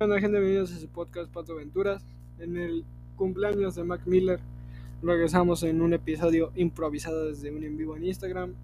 Bueno, 0.00 0.14
gente, 0.14 0.38
bienvenidos 0.38 0.72
a 0.72 0.78
su 0.78 0.88
podcast 0.88 1.30
Pato 1.30 1.52
Aventuras. 1.52 2.02
En 2.38 2.56
el 2.56 2.86
cumpleaños 3.16 3.74
de 3.74 3.84
Mac 3.84 4.06
Miller 4.06 4.40
regresamos 5.02 5.62
en 5.62 5.82
un 5.82 5.92
episodio 5.92 6.52
improvisado 6.54 7.26
desde 7.26 7.50
un 7.50 7.62
en 7.64 7.76
vivo 7.76 7.98
en 7.98 8.06
Instagram. 8.06 8.54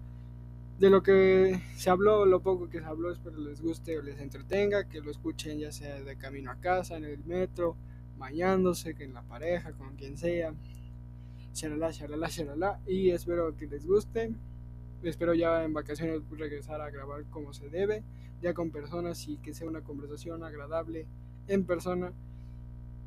De 0.79 0.89
lo 0.89 1.03
que 1.03 1.61
se 1.75 1.91
habló, 1.91 2.25
lo 2.25 2.39
poco 2.39 2.71
que 2.71 2.79
se 2.79 2.85
habló, 2.85 3.11
espero 3.11 3.37
les 3.37 3.61
guste 3.61 3.99
o 3.99 4.01
les 4.01 4.19
entretenga, 4.19 4.89
que 4.89 4.99
lo 4.99 5.11
escuchen 5.11 5.59
ya 5.59 5.71
sea 5.71 6.01
de 6.01 6.17
camino 6.17 6.49
a 6.49 6.55
casa, 6.55 6.97
en 6.97 7.05
el 7.05 7.23
metro, 7.23 7.77
bañándose, 8.17 8.95
que 8.95 9.03
en 9.03 9.13
la 9.13 9.21
pareja, 9.21 9.73
con 9.73 9.95
quien 9.95 10.17
sea. 10.17 10.55
Shalala, 11.53 11.91
shalala, 11.91 12.29
shalala. 12.29 12.79
Y 12.87 13.11
espero 13.11 13.55
que 13.55 13.67
les 13.67 13.85
guste. 13.85 14.33
Espero 15.03 15.35
ya 15.35 15.63
en 15.63 15.73
vacaciones 15.73 16.23
regresar 16.31 16.81
a 16.81 16.89
grabar 16.89 17.25
como 17.25 17.53
se 17.53 17.69
debe, 17.69 18.03
ya 18.41 18.55
con 18.55 18.71
personas 18.71 19.27
y 19.27 19.37
que 19.37 19.53
sea 19.53 19.67
una 19.67 19.81
conversación 19.81 20.43
agradable 20.43 21.05
en 21.47 21.65
persona. 21.65 22.11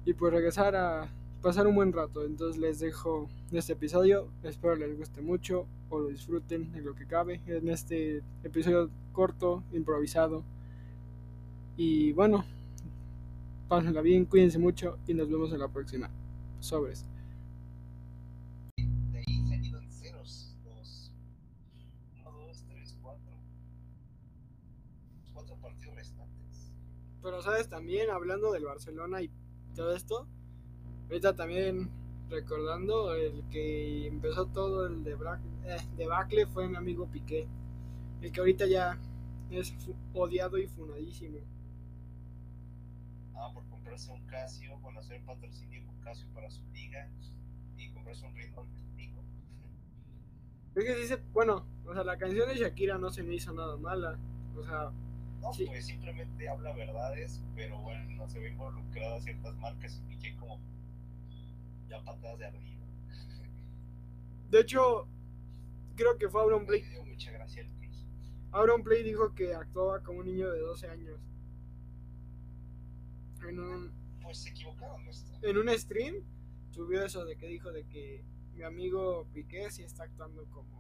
Y 0.05 0.15
pues 0.15 0.33
regresar 0.33 0.75
a 0.77 1.09
pasar 1.43 1.67
un 1.67 1.75
buen 1.75 1.93
rato. 1.93 2.25
Entonces 2.25 2.61
les 2.61 2.81
dejo 2.81 3.29
este 3.53 3.73
episodio. 3.73 4.29
Espero 4.43 4.77
les 4.77 4.97
guste 4.97 5.21
mucho 5.21 5.67
o 5.89 5.99
lo 5.99 6.09
disfruten 6.09 6.73
en 6.75 6.85
lo 6.85 6.95
que 6.95 7.07
cabe 7.07 7.41
en 7.47 7.69
este 7.69 8.23
episodio 8.45 8.91
corto, 9.13 9.63
improvisado. 9.73 10.45
Y 11.77 12.13
bueno, 12.13 12.45
pásenla 13.69 14.01
bien, 14.03 14.25
cuídense 14.25 14.59
mucho 14.59 14.99
y 15.07 15.15
nos 15.15 15.31
vemos 15.31 15.53
en 15.53 15.59
la 15.59 15.69
próxima. 15.69 16.11
Sobres. 16.61 17.05
Pero 27.23 27.43
sabes 27.43 27.69
también, 27.69 28.11
hablando 28.11 28.53
del 28.53 28.65
Barcelona 28.65 29.23
y 29.23 29.31
todo 29.75 29.95
esto, 29.95 30.27
ahorita 31.09 31.35
también 31.37 31.91
recordando 32.31 33.15
el 33.15 33.43
que 33.51 34.07
empezó 34.07 34.47
todo 34.47 34.87
el 34.87 35.07
eh, 35.07 35.77
debacle 35.97 36.47
fue 36.47 36.69
mi 36.69 36.77
amigo 36.77 37.07
Piqué, 37.07 37.47
el 38.23 38.33
que 38.33 38.41
ahorita 38.41 38.67
ya 38.67 38.99
es 39.51 39.75
odiado 40.15 40.57
y 40.59 40.67
funadísimo. 40.69 41.39
Ah, 43.35 43.51
por 43.53 43.67
comprarse 43.69 44.13
un 44.13 44.25
Casio, 44.27 44.79
bueno, 44.79 45.01
hacer 45.01 45.23
patrocinio 45.25 45.85
con 45.87 46.01
Casio 46.01 46.29
para 46.33 46.51
su 46.51 46.65
liga 46.73 47.11
y 47.77 47.91
comprarse 47.91 48.27
un 48.27 48.35
ritmo 48.37 48.67
pico. 48.97 49.25
Es 50.75 50.85
que 50.85 50.97
dice, 50.97 51.17
bueno, 51.33 51.67
o 51.85 51.93
sea, 51.93 52.05
la 52.05 52.17
canción 52.17 52.49
de 52.49 52.57
Shakira 52.57 52.99
no 52.99 53.11
se 53.11 53.23
me 53.23 53.35
hizo 53.35 53.53
nada 53.53 53.77
mala, 53.77 54.19
o 54.57 54.63
sea, 54.63 54.93
No, 55.41 55.53
Sí. 55.55 55.65
pues 55.67 55.87
simplemente 55.87 56.49
habla 56.49 56.73
verdades, 56.75 57.43
pero 57.55 57.79
bueno, 57.81 58.05
no 58.17 58.29
se 58.29 58.39
ve 58.39 58.51
involucrada 58.51 59.21
ciertas 59.21 59.57
marcas 59.57 59.97
y 59.99 60.15
Piqué 60.15 60.37
como 60.37 60.61
ya 61.89 62.03
patadas 62.05 62.39
de 62.39 62.47
arriba. 62.47 62.87
de 64.51 64.61
hecho, 64.61 65.07
creo 65.97 66.19
que 66.19 66.29
fue 66.29 66.43
Auron 66.43 66.63
Me 66.63 66.67
Play, 66.67 66.83
dio 66.83 67.05
mucha 67.05 67.31
gracia 67.33 67.63
el 67.63 67.69
que 67.79 67.89
Auron 68.53 68.83
Play 68.83 69.03
dijo 69.03 69.35
que 69.35 69.55
actuaba 69.55 70.03
como 70.03 70.21
un 70.21 70.27
niño 70.27 70.51
de 70.51 70.61
12 70.61 70.89
años. 70.89 71.19
En 73.49 73.59
un, 73.59 73.93
Pues 74.23 74.39
se 74.43 74.51
equivocaron, 74.51 75.05
¿no 75.05 75.11
en 75.43 75.57
un 75.57 75.69
stream 75.79 76.17
subió 76.71 77.03
eso 77.05 77.25
de 77.25 77.37
que 77.37 77.47
dijo 77.47 77.73
de 77.73 77.85
que 77.87 78.23
mi 78.55 78.63
amigo 78.63 79.27
Piqué 79.33 79.71
sí 79.71 79.83
está 79.83 80.05
actuando 80.05 80.45
como 80.51 80.80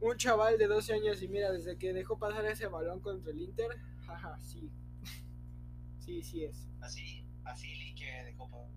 un 0.00 0.16
chaval 0.16 0.58
de 0.58 0.66
12 0.68 0.92
años 0.94 1.22
y 1.22 1.28
mira, 1.28 1.52
desde 1.52 1.76
que 1.78 1.92
dejó 1.92 2.18
pasar 2.18 2.44
ese 2.46 2.66
balón 2.68 3.00
contra 3.00 3.32
el 3.32 3.40
Inter, 3.40 3.70
jaja, 4.06 4.38
sí. 4.40 4.70
Sí, 6.00 6.22
sí 6.22 6.44
es. 6.44 6.68
Así, 6.80 7.26
así 7.44 7.94
que 7.96 8.06
dejó 8.26 8.48
pasar. 8.50 8.70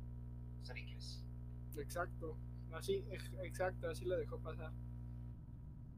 Exacto. 1.78 2.38
Así, 2.72 3.04
ex- 3.10 3.34
exacto, 3.44 3.90
así 3.90 4.06
lo 4.06 4.16
dejó 4.18 4.38
pasar. 4.40 4.72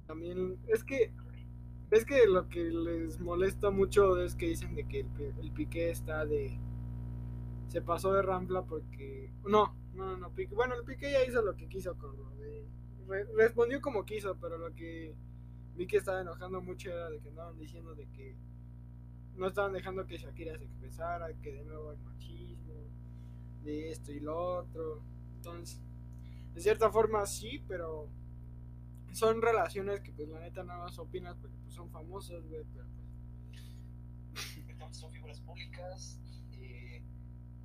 También 0.05 0.57
es 0.67 0.83
que 0.83 1.11
es 1.91 2.05
que 2.05 2.25
lo 2.27 2.49
que 2.49 2.63
les 2.71 3.19
molesta 3.19 3.69
mucho 3.71 4.21
es 4.23 4.35
que 4.35 4.47
dicen 4.47 4.75
de 4.75 4.87
que 4.87 5.01
el, 5.01 5.07
el 5.41 5.51
Piqué 5.51 5.91
está 5.91 6.25
de 6.25 6.57
se 7.67 7.81
pasó 7.81 8.13
de 8.13 8.21
rampla 8.21 8.63
porque 8.63 9.31
no, 9.45 9.75
no, 9.93 10.05
no, 10.05 10.17
no, 10.17 10.29
Piqué, 10.33 10.53
bueno, 10.55 10.75
el 10.75 10.83
Piqué 10.83 11.11
ya 11.11 11.23
hizo 11.25 11.41
lo 11.41 11.55
que 11.55 11.67
quiso 11.67 11.97
con 11.97 12.15
lo 12.17 12.29
de 12.35 12.67
re- 13.07 13.25
respondió 13.35 13.81
como 13.81 14.05
quiso, 14.05 14.37
pero 14.39 14.57
lo 14.57 14.73
que 14.73 15.15
vi 15.75 15.87
que 15.87 15.97
estaba 15.97 16.21
enojando 16.21 16.61
mucho 16.61 16.89
era 16.91 17.09
de 17.09 17.19
que 17.19 17.29
andaban 17.29 17.57
diciendo 17.57 17.95
de 17.95 18.07
que 18.09 18.35
no 19.35 19.47
estaban 19.47 19.73
dejando 19.73 20.05
que 20.05 20.17
Shakira 20.17 20.57
se 20.57 20.65
expresara, 20.65 21.33
que 21.41 21.51
de 21.53 21.63
nuevo 21.65 21.91
hay 21.91 21.97
machismo, 21.97 22.73
de 23.63 23.91
esto 23.91 24.11
y 24.11 24.19
lo 24.19 24.37
otro. 24.59 25.01
Entonces, 25.35 25.81
de 26.53 26.61
cierta 26.61 26.91
forma 26.91 27.25
sí, 27.25 27.63
pero 27.67 28.09
son 29.13 29.41
relaciones 29.41 29.99
que 30.01 30.11
pues 30.13 30.29
la 30.29 30.39
neta 30.39 30.63
nada 30.63 30.83
más 30.85 30.97
opinas 30.99 31.35
porque 31.37 31.57
pues 31.63 31.73
son 31.73 31.89
famosos, 31.91 32.47
güey, 32.47 32.63
pero 32.73 32.87
pues 34.77 34.97
son 34.97 35.11
figuras 35.11 35.39
públicas, 35.41 36.19
eh, 36.53 37.03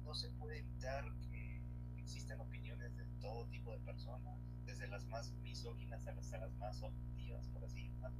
no 0.04 0.14
se 0.14 0.30
puede 0.30 0.58
evitar 0.58 1.04
que 1.30 1.62
existen 1.98 2.40
opiniones 2.40 2.96
de 2.96 3.04
todo 3.20 3.46
tipo 3.46 3.72
de 3.72 3.78
personas, 3.80 4.38
desde 4.76 4.88
las 4.88 5.06
más 5.06 5.32
misóginas 5.42 6.06
hasta 6.06 6.38
las 6.38 6.52
más 6.56 6.82
objetivas, 6.82 7.46
por 7.48 7.64
así 7.64 7.84
llamarlo. 7.88 8.18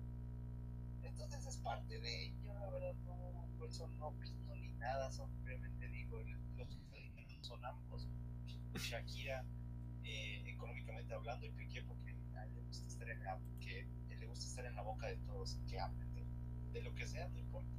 Entonces 1.03 1.47
es 1.47 1.57
parte 1.59 2.01
de 2.01 2.27
ello, 2.27 2.55
la 2.55 2.71
verdad, 2.71 2.95
no, 3.07 3.49
por 3.59 3.69
eso 3.69 3.89
no 3.99 4.09
opino 4.09 4.55
ni 4.57 4.73
nada, 4.75 5.11
simplemente 5.11 5.89
digo, 5.89 6.21
los 6.57 6.69
son 7.43 7.65
ambos, 7.65 8.09
Shakira, 8.75 9.45
eh, 10.05 10.43
económicamente 10.47 11.15
hablando, 11.15 11.47
y 11.47 11.51
Piqué 11.51 11.83
porque 11.83 12.17
a 12.37 12.45
él 12.45 12.55
le 12.55 12.63
gusta 12.63 12.87
estar 12.89 13.09
en 13.09 13.23
la, 13.23 13.39
que 13.61 13.81
él 13.81 14.21
le 14.21 14.27
gusta 14.27 14.47
estar 14.47 14.65
en 14.67 14.75
la 14.75 14.83
boca 14.83 15.07
de 15.07 15.17
todos, 15.19 15.59
que 15.69 15.79
hablen 15.79 16.09
de, 16.73 16.83
lo 16.83 16.95
que 16.95 17.07
sea, 17.07 17.29
no 17.29 17.39
importa. 17.39 17.71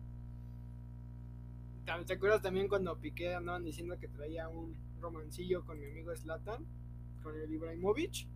¿Te- 1.86 2.06
¿Te 2.06 2.14
acuerdas 2.14 2.42
también 2.42 2.68
cuando 2.68 3.00
Piqué 3.00 3.34
andaban 3.34 3.64
diciendo 3.64 3.98
que 4.00 4.08
traía 4.08 4.48
un 4.50 4.76
romancillo 5.00 5.66
con 5.66 5.80
mi 5.80 5.86
amigo 5.88 6.16
Slatan, 6.16 6.66
con 7.24 7.36
el 7.40 7.52
Ibrahimovic? 7.52 8.28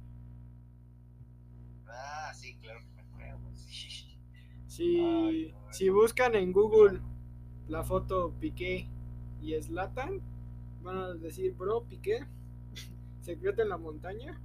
Ah, 1.91 2.31
sí, 2.33 2.55
claro 2.55 2.79
que 2.81 2.89
me 2.95 3.01
acuerdo, 3.01 3.49
sí. 3.55 4.17
Si, 4.67 4.99
Ay, 4.99 5.51
no, 5.51 5.71
si 5.71 5.87
no. 5.87 5.93
buscan 5.93 6.35
en 6.35 6.51
Google 6.53 7.01
la 7.67 7.83
foto 7.83 8.33
Piqué 8.39 8.87
y 9.41 9.61
Slatan, 9.61 10.21
van 10.81 10.97
a 10.97 11.13
decir, 11.13 11.53
bro, 11.55 11.83
Piqué, 11.83 12.25
secreto 13.21 13.61
en 13.61 13.69
la 13.69 13.77
montaña. 13.77 14.41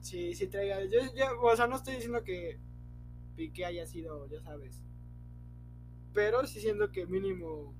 Sí, 0.00 0.34
sí 0.34 0.46
traiga. 0.46 0.84
Yo, 0.84 1.00
yo- 1.14 1.40
o 1.42 1.56
sea, 1.56 1.66
no 1.66 1.76
estoy 1.76 1.94
diciendo 1.94 2.22
que 2.24 2.58
Piqué 3.36 3.64
haya 3.66 3.86
sido, 3.86 4.28
ya 4.28 4.40
sabes. 4.42 4.82
Pero 6.12 6.44
sí 6.46 6.60
siento 6.60 6.90
que 6.90 7.06
mínimo. 7.06 7.72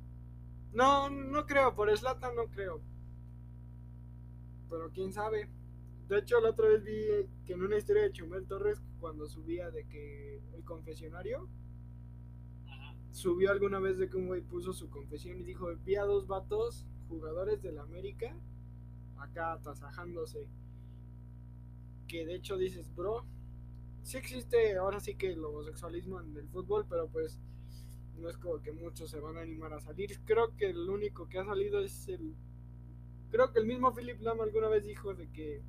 No, 0.73 1.11
no 1.11 1.47
creo, 1.47 1.75
por 1.75 1.97
Slatan 1.97 2.37
no 2.37 2.47
creo. 2.49 2.83
Pero 4.69 4.91
quién 4.93 5.13
sabe. 5.13 5.49
De 6.09 6.19
hecho, 6.19 6.41
la 6.41 6.51
otra 6.51 6.69
vez 6.69 6.85
vi 6.85 7.29
que 7.45 7.55
en 7.55 7.63
una 7.63 7.77
historia 7.77 8.03
de 8.03 8.13
Chumel 8.13 8.47
Torres, 8.47 8.81
cuando 9.01 9.27
subía 9.27 9.71
de 9.71 9.87
que 9.89 10.41
el 10.55 10.65
confesionario, 10.65 11.49
subió 13.11 13.51
alguna 13.51 13.81
vez 13.81 13.99
de 13.99 14.09
que 14.09 14.17
un 14.17 14.29
güey 14.29 14.41
puso 14.41 14.73
su 14.73 14.89
confesión 14.89 15.41
y 15.41 15.43
dijo: 15.43 15.69
Vi 15.85 15.97
a 15.97 16.05
dos 16.05 16.27
vatos, 16.29 16.87
jugadores 17.09 17.61
del 17.61 17.79
América, 17.79 18.39
acá 19.17 19.55
atasajándose. 19.55 20.49
Que 22.07 22.25
de 22.25 22.37
hecho 22.37 22.57
dices, 22.57 22.95
bro, 22.95 23.27
sí 24.03 24.17
existe 24.19 24.77
ahora 24.77 25.01
sí 25.01 25.17
que 25.17 25.33
el 25.33 25.45
homosexualismo 25.45 26.21
en 26.21 26.37
el 26.37 26.49
fútbol, 26.49 26.87
pero 26.89 27.09
pues 27.09 27.41
no 28.17 28.29
es 28.29 28.37
como 28.39 28.63
que 28.63 28.73
muchos 28.73 29.11
se 29.11 29.19
van 29.19 29.37
a 29.37 29.41
animar 29.41 29.73
a 29.73 29.81
salir. 29.81 30.21
Creo 30.25 30.57
que 30.57 30.71
el 30.71 30.89
único 30.89 31.29
que 31.29 31.39
ha 31.39 31.45
salido 31.45 31.81
es 31.81 32.07
el. 32.09 32.37
Creo 33.31 33.53
que 33.53 33.59
el 33.59 33.67
mismo 33.67 33.93
Philip 33.93 34.21
Lam 34.21 34.41
alguna 34.41 34.69
vez 34.69 34.85
dijo 34.85 35.15
de 35.15 35.29
que 35.33 35.63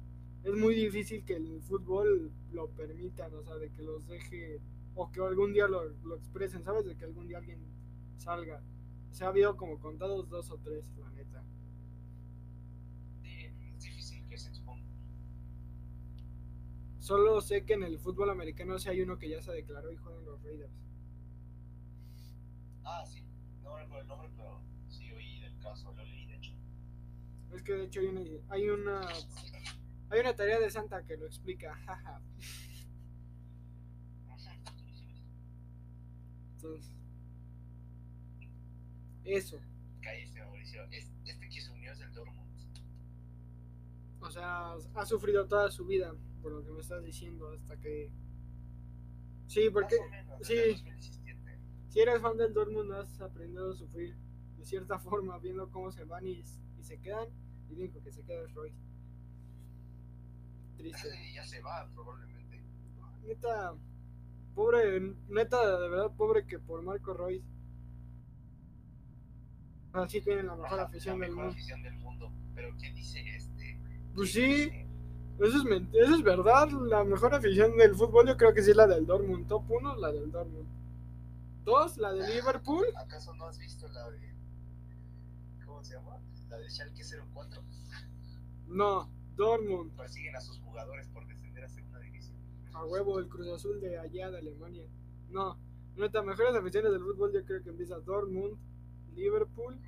es 0.44 0.54
muy 0.56 0.76
difícil 0.76 1.26
que 1.26 1.36
el 1.36 1.62
fútbol 1.62 2.32
lo 2.52 2.70
permitan, 2.70 3.34
o 3.34 3.44
sea, 3.44 3.56
de 3.56 3.72
que 3.72 3.82
los 3.82 4.06
deje 4.08 4.60
o 4.96 5.12
que 5.12 5.22
algún 5.22 5.54
día 5.54 5.68
lo, 5.68 5.84
lo 6.04 6.16
expresen, 6.16 6.64
¿sabes? 6.64 6.86
De 6.86 6.96
que 6.96 7.06
algún 7.06 7.28
día 7.28 7.38
alguien 7.38 7.60
salga. 8.18 8.62
Se 9.12 9.24
ha 9.24 9.28
habido 9.28 9.56
como 9.56 9.80
contados 9.80 10.30
dos 10.30 10.52
o 10.52 10.58
tres, 10.58 10.92
la 10.98 11.10
neta. 11.12 11.44
Es 13.24 13.80
difícil 13.80 14.26
que 14.28 14.38
se 14.38 14.50
exponga. 14.50 14.88
Solo 17.00 17.40
sé 17.42 17.64
que 17.64 17.74
en 17.74 17.84
el 17.84 18.00
fútbol 18.00 18.30
americano 18.30 18.78
sí 18.80 18.90
hay 18.90 19.02
uno 19.02 19.18
que 19.18 19.30
ya 19.30 19.42
se 19.42 19.52
declaró 19.52 19.92
y 19.92 19.98
juegan 19.98 20.26
los 20.26 20.42
Raiders. 20.44 20.74
Ah, 22.84 23.06
sí, 23.06 23.24
no 23.64 23.78
recuerdo 23.78 24.02
el 24.02 24.08
nombre, 24.08 24.30
pero 24.36 24.62
sí 24.90 25.12
oí 25.12 25.40
del 25.42 25.58
caso, 25.60 25.94
lo 25.94 26.04
leí 26.04 26.26
de 26.26 26.36
hecho. 26.36 26.54
Es 27.54 27.62
que 27.64 27.74
de 27.74 27.86
hecho 27.86 28.00
hay 28.00 28.08
una, 28.08 28.22
hay 28.50 28.70
una, 28.70 29.02
hay 30.10 30.20
una 30.22 30.36
tarea 30.36 30.60
de 30.60 30.70
Santa 30.70 31.04
que 31.06 31.18
lo 31.18 31.26
explica, 31.26 31.76
jaja. 31.86 32.22
Entonces, 36.56 36.92
Eso. 39.26 39.60
Cállese, 40.02 40.40
Mauricio. 40.40 40.84
Es- 40.92 41.12
Este 41.26 41.50
que 41.50 41.62
se 41.62 41.72
unió 41.72 41.92
es 41.92 42.00
del 42.00 42.14
Dortmund. 42.14 42.48
O 44.20 44.30
sea, 44.30 44.74
ha 44.96 45.06
sufrido 45.06 45.48
toda 45.48 45.70
su 45.72 45.86
vida, 45.86 46.14
por 46.42 46.52
lo 46.52 46.64
que 46.64 46.72
me 46.72 46.82
estás 46.82 47.04
diciendo, 47.04 47.50
hasta 47.52 47.78
que... 47.78 48.12
Sí, 49.48 49.70
porque 49.72 49.96
menos, 50.12 50.40
sí. 50.46 50.54
desde 50.56 50.66
el 50.70 50.74
2017. 50.76 51.60
si 51.90 52.00
eres 52.02 52.22
fan 52.22 52.38
del 52.38 52.54
Dortmund 52.54 52.92
has 52.94 53.20
aprendido 53.22 53.72
a 53.72 53.76
sufrir 53.76 54.16
de 54.58 54.66
cierta 54.66 55.00
forma, 55.08 55.38
viendo 55.40 55.70
cómo 55.72 55.92
se 55.92 56.04
van 56.04 56.28
y, 56.28 56.44
y 56.78 56.84
se 56.84 57.00
quedan, 57.00 57.28
y 57.70 57.74
el 57.74 57.80
único 57.80 58.02
que 58.04 58.12
se 58.12 58.24
queda 58.24 58.44
es 58.44 58.54
Royce. 58.54 58.78
Triste. 60.78 61.10
Ya 61.34 61.46
se 61.46 61.62
va, 61.62 61.88
probablemente. 61.94 62.64
Neta, 63.26 63.74
pobre, 64.56 65.16
neta, 65.30 65.80
de 65.80 65.90
verdad, 65.90 66.12
pobre 66.16 66.46
que 66.46 66.60
por 66.60 66.82
Marco 66.82 67.14
Royce. 67.14 67.46
Así 69.94 70.22
tienen 70.22 70.48
la 70.48 70.56
mejor 70.56 70.80
afición 70.80 71.20
la 71.20 71.26
del 71.26 71.36
mejor 71.36 71.46
mundo. 71.46 71.58
afición 71.58 71.84
del 71.84 71.96
mundo. 71.96 72.32
Pero 72.54 72.76
¿qué 72.80 72.92
dice 72.94 73.20
este? 73.36 73.80
Pues 74.16 74.32
¿Qué 74.34 74.70
sí, 74.70 74.88
eso 75.40 75.58
es, 75.58 75.84
eso 75.94 76.16
es 76.16 76.24
verdad. 76.24 76.70
La 76.70 77.04
mejor 77.04 77.34
afición 77.34 77.78
del 77.78 77.96
fútbol 77.96 78.28
yo 78.28 78.38
creo 78.38 78.54
que 78.54 78.62
sí 78.62 78.72
es 78.72 78.78
la 78.78 78.88
del 78.88 79.06
Dortmund. 79.06 79.48
Top 79.48 79.70
1, 79.70 79.96
la 79.98 80.12
del 80.12 80.32
Dortmund. 80.32 80.68
Dos, 81.64 81.98
la 81.98 82.14
de 82.14 82.28
Liverpool. 82.36 82.86
¿Acaso 82.96 83.34
no 83.36 83.46
has 83.46 83.58
visto 83.60 83.88
la 83.90 84.10
de. 84.10 84.34
¿Cómo 85.66 85.84
se 85.84 85.96
llama? 85.96 86.20
La 86.50 86.58
de 86.58 86.70
Schalke 86.70 87.04
04. 87.34 87.62
No, 88.68 89.10
Dortmund. 89.38 89.96
Persiguen 89.96 90.36
a 90.36 90.42
sus 90.42 90.60
jugadores 90.60 91.08
por 91.08 91.26
descender 91.28 91.64
a 91.64 91.70
segunda 91.70 92.00
división. 92.00 92.38
A 92.74 92.84
huevo, 92.86 93.20
el 93.20 93.30
Cruz 93.30 93.48
Azul 93.50 93.80
de 93.80 93.98
allá 93.98 94.32
de 94.32 94.40
Alemania. 94.40 94.88
No, 95.30 95.58
neta, 95.96 96.22
mejores 96.24 96.56
aficiones 96.56 96.92
del 96.92 97.02
fútbol 97.02 97.32
yo 97.32 97.46
creo 97.46 97.64
que 97.64 97.70
empieza 97.70 98.00
Dortmund, 98.00 98.58
Liverpool. 99.14 99.80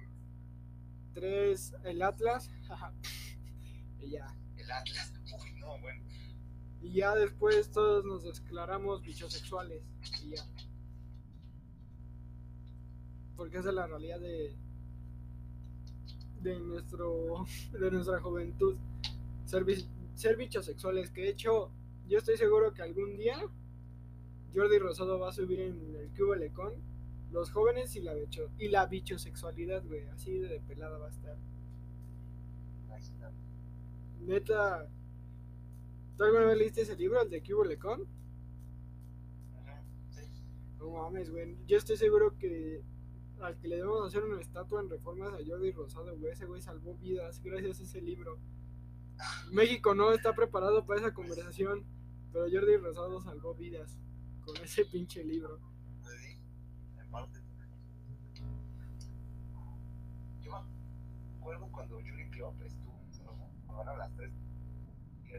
Tres, 1.14 1.74
el 1.84 2.02
Atlas. 2.02 2.52
y 4.00 4.12
ya. 4.12 4.28
El 4.56 4.72
Atlas. 4.72 5.14
Uy, 5.42 5.60
no, 5.60 5.80
bueno. 5.80 6.04
Y 6.82 6.94
ya 6.94 7.16
después 7.16 7.72
todos 7.72 8.06
nos 8.06 8.24
declaramos 8.24 9.02
bichosexuales. 9.02 9.82
Y 10.24 10.36
ya. 10.36 10.44
Porque 13.36 13.58
esa 13.58 13.70
es 13.70 13.76
la 13.76 13.88
realidad 13.88 14.20
de. 14.20 14.56
de 16.42 16.60
nuestro. 16.60 17.46
de 17.72 17.92
nuestra 17.92 18.22
juventud. 18.22 18.78
Ser, 19.50 19.66
ser 20.14 20.38
bichosexuales. 20.38 21.10
Que 21.10 21.22
de 21.22 21.30
hecho, 21.30 21.72
yo 22.08 22.20
estoy 22.20 22.38
seguro 22.38 22.72
que 22.72 22.84
algún 22.84 23.18
día 23.18 23.36
Jordi 24.54 24.78
Rosado 24.78 25.18
va 25.18 25.30
a 25.30 25.32
subir 25.32 25.60
en 25.60 25.96
el 25.96 26.10
Cubo 26.16 26.36
Lecon 26.36 26.74
los 27.32 27.52
jóvenes 27.52 27.96
y 27.96 28.02
la 28.02 28.14
bicho, 28.14 28.50
y 28.60 28.68
la 28.68 28.86
bichosexualidad, 28.86 29.84
güey. 29.86 30.06
Así 30.10 30.38
de 30.38 30.60
pelada 30.68 31.00
va 31.00 31.08
a 31.08 31.10
estar. 31.10 31.36
Neta. 34.22 34.88
¿Tú 36.16 36.24
alguna 36.26 36.46
vez 36.46 36.58
leíste 36.58 36.82
ese 36.82 36.96
libro, 36.96 37.20
el 37.22 37.30
de 37.32 37.42
Cubo 37.42 37.64
Lecon? 37.64 38.06
Ajá, 39.58 39.82
sí. 40.12 40.22
No 40.78 40.92
mames, 40.92 41.32
güey. 41.32 41.58
Yo 41.66 41.78
estoy 41.78 41.98
seguro 41.98 42.38
que 42.38 42.84
al 43.42 43.58
que 43.58 43.68
le 43.68 43.78
debemos 43.78 44.06
hacer 44.06 44.24
una 44.24 44.40
estatua 44.42 44.82
en 44.82 44.90
reformas 44.90 45.34
a 45.34 45.38
Jordi 45.44 45.72
Rosado, 45.72 46.16
güey. 46.20 46.34
Ese 46.34 46.46
güey 46.46 46.62
salvó 46.62 46.94
vidas 46.96 47.42
gracias 47.42 47.80
a 47.80 47.84
ese 47.84 48.02
libro. 48.02 48.38
México 49.52 49.94
no 49.96 50.12
está 50.12 50.34
preparado 50.34 50.86
para 50.86 51.00
esa 51.02 51.14
conversación, 51.14 51.86
pero 52.32 52.46
Jordi 52.52 52.78
Rosado 52.78 53.22
salvó 53.22 53.54
vidas 53.56 53.98
con 54.46 54.56
ese 54.58 54.86
pinche 54.86 55.24
libro. 55.24 55.60
Sí, 56.04 56.38
en 57.00 57.12
parte. 57.12 57.40
Yo 60.42 60.52
me 60.52 61.38
acuerdo 61.40 61.68
cuando 61.72 62.00
Jürgen 62.02 62.30
Klopp 62.32 62.62
estuvo. 62.62 63.00
Ahora 63.68 63.96
las 63.98 64.16
tres 64.16 64.32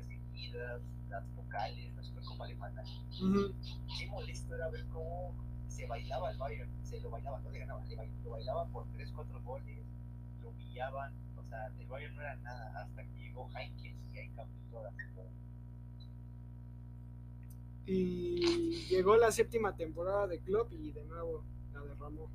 seguidas, 0.06 0.80
las 1.08 1.34
vocales, 1.34 1.94
la 1.94 2.02
Supercopa 2.02 2.44
Alemana. 2.44 2.82
Qué 3.98 4.06
molesto 4.08 4.54
era 4.54 4.68
ver 4.70 4.84
cómo 4.86 5.34
se 5.68 5.86
bailaba 5.86 6.30
el 6.30 6.38
Bayern. 6.38 6.70
Se 6.84 7.00
lo 7.00 7.10
bailaba, 7.10 7.40
no 7.40 7.50
le 7.50 7.58
ganaban, 7.60 7.88
le 7.88 7.96
bail- 7.96 8.12
lo 8.24 8.30
bailaban 8.30 8.70
por 8.72 8.86
3, 8.92 9.10
4 9.14 9.40
goles, 9.42 9.78
lo 10.42 10.48
humillaban. 10.50 11.12
Sea, 11.50 11.66
el 11.66 11.86
Bayern 11.88 12.14
no 12.14 12.20
era 12.22 12.36
nada 12.36 12.82
hasta 12.84 13.02
que 13.04 13.18
llegó 13.18 13.50
Heineken 13.52 14.14
y 14.14 14.18
ahí 14.18 14.28
cambió 14.30 14.60
toda 14.70 14.90
la 14.92 14.96
cosa. 15.14 15.30
Y 17.86 18.86
llegó 18.88 19.16
la 19.16 19.32
séptima 19.32 19.74
temporada 19.74 20.28
de 20.28 20.40
Club 20.40 20.68
y 20.70 20.92
de 20.92 21.04
nuevo 21.06 21.44
la 21.72 21.80
derramó. 21.82 22.30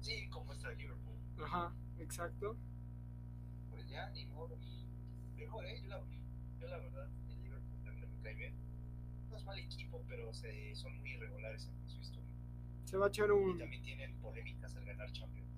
Sí, 0.00 0.28
como 0.30 0.54
el 0.54 0.78
Liverpool. 0.78 1.18
Ajá, 1.44 1.74
exacto. 1.98 2.56
pues 3.68 3.86
ya, 3.88 4.08
ni 4.10 4.24
modo. 4.26 4.56
Mejor, 5.36 5.66
¿eh? 5.66 5.78
Yo 5.82 5.88
la, 5.88 6.02
yo 6.58 6.68
la 6.68 6.78
verdad, 6.78 7.08
el 7.28 7.42
Liverpool 7.42 7.82
también 7.84 8.10
me 8.10 8.22
cae 8.22 8.34
bien. 8.34 8.54
No 9.28 9.36
es 9.36 9.44
mal 9.44 9.58
equipo, 9.58 10.02
pero 10.08 10.32
se, 10.32 10.74
son 10.74 10.96
muy 10.98 11.10
irregulares 11.10 11.66
en 11.66 11.88
su 11.90 11.98
historia. 12.00 12.30
Se 12.86 12.96
va 12.96 13.06
a 13.06 13.08
echar 13.08 13.28
Y 13.28 13.32
un. 13.32 13.58
también 13.58 13.82
tienen 13.82 14.16
polémicas 14.22 14.74
al 14.74 14.86
ganar 14.86 15.12
Champions. 15.12 15.49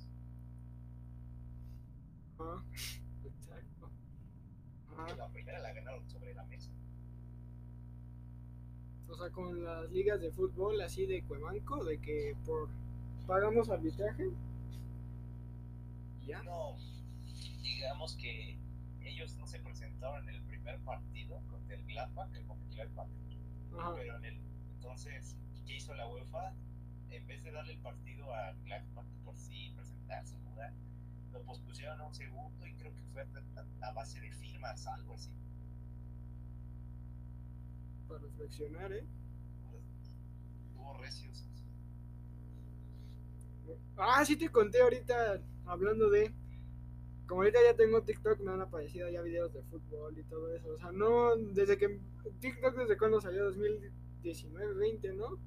Ajá, 2.42 2.64
exacto. 3.24 3.90
Ajá. 4.96 5.16
La 5.16 5.28
primera 5.28 5.58
la 5.60 5.72
ganaron 5.72 6.08
sobre 6.10 6.34
la 6.34 6.44
mesa. 6.44 6.70
O 9.08 9.14
sea, 9.14 9.30
con 9.30 9.62
las 9.62 9.90
ligas 9.90 10.20
de 10.20 10.30
fútbol 10.32 10.80
así 10.80 11.06
de 11.06 11.22
Cuemanco, 11.22 11.84
de 11.84 12.00
que 12.00 12.34
por 12.44 12.68
pagamos 13.26 13.68
arbitraje. 13.68 14.30
Ya. 16.26 16.42
No, 16.42 16.76
digamos 17.62 18.16
que 18.16 18.58
ellos 19.02 19.36
no 19.36 19.46
se 19.46 19.58
presentaron 19.60 20.28
en 20.28 20.36
el 20.36 20.42
primer 20.44 20.78
partido 20.80 21.40
contra 21.50 21.76
el 21.76 21.84
Gladbach, 21.84 22.32
el 22.34 22.44
Mönchengladbach. 22.46 23.08
Ajá. 23.78 23.94
Pero 23.96 24.16
en 24.16 24.24
el, 24.24 24.40
entonces, 24.76 25.36
¿qué 25.66 25.76
hizo 25.76 25.94
la 25.94 26.08
UEFA? 26.08 26.54
En 27.10 27.26
vez 27.26 27.42
de 27.44 27.52
darle 27.52 27.74
el 27.74 27.80
partido 27.80 28.32
a 28.34 28.52
Gladbach 28.64 29.06
por 29.24 29.36
sí 29.36 29.72
presentarse, 29.76 30.38
jugar, 30.44 30.72
lo 31.32 31.42
pospusieron 31.42 32.00
a 32.00 32.04
un 32.04 32.14
segundo 32.14 32.66
y 32.66 32.74
creo 32.74 32.94
que 32.94 33.02
fue 33.12 33.22
a, 33.80 33.92
base 33.92 34.20
de 34.20 34.30
firmas, 34.32 34.86
algo 34.86 35.14
así. 35.14 35.30
Para 38.08 38.20
reflexionar, 38.20 38.92
¿eh? 38.92 39.06
Tuvo 40.74 40.94
recios. 40.98 41.46
Ah, 43.96 44.24
sí 44.24 44.36
te 44.36 44.50
conté 44.50 44.80
ahorita, 44.80 45.40
hablando 45.66 46.10
de... 46.10 46.34
Como 47.26 47.42
ahorita 47.42 47.60
ya 47.64 47.76
tengo 47.76 48.02
TikTok, 48.02 48.40
me 48.40 48.52
han 48.52 48.60
aparecido 48.60 49.08
ya 49.08 49.22
videos 49.22 49.52
de 49.54 49.62
fútbol 49.62 50.18
y 50.18 50.24
todo 50.24 50.54
eso. 50.54 50.68
O 50.74 50.78
sea, 50.78 50.92
no, 50.92 51.36
desde 51.36 51.78
que... 51.78 52.00
TikTok 52.40 52.76
desde 52.76 52.98
cuando 52.98 53.20
salió, 53.20 53.44
2019, 53.44 54.74
20, 54.74 55.14
¿no? 55.14 55.38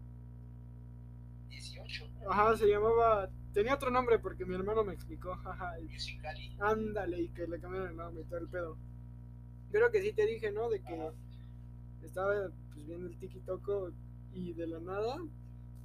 18. 1.49 2.09
Ajá, 2.29 2.57
se 2.57 2.67
llamaba... 2.67 3.29
Tenía 3.55 3.73
otro 3.75 3.89
nombre 3.89 4.19
porque 4.19 4.45
mi 4.45 4.53
hermano 4.53 4.83
me 4.83 4.93
explicó, 4.93 5.33
jaja. 5.37 5.75
Musicali. 5.81 6.55
Ándale, 6.59 7.21
y 7.21 7.29
que 7.29 7.47
le 7.47 7.57
cambiaron 7.59 7.89
el 7.89 7.95
nombre 7.95 8.23
y 8.23 8.25
todo 8.27 8.39
el 8.39 8.49
pedo. 8.49 8.77
Creo 9.71 9.89
que 9.91 10.01
sí 10.01 10.11
te 10.11 10.25
dije, 10.25 10.51
¿no? 10.51 10.69
De 10.69 10.81
que 10.81 10.93
Ajá. 10.93 11.13
estaba 12.03 12.33
pues 12.73 12.85
viendo 12.85 13.07
el 13.07 13.17
TikTok 13.17 13.93
y 14.33 14.53
de 14.53 14.67
la 14.67 14.79
nada 14.81 15.17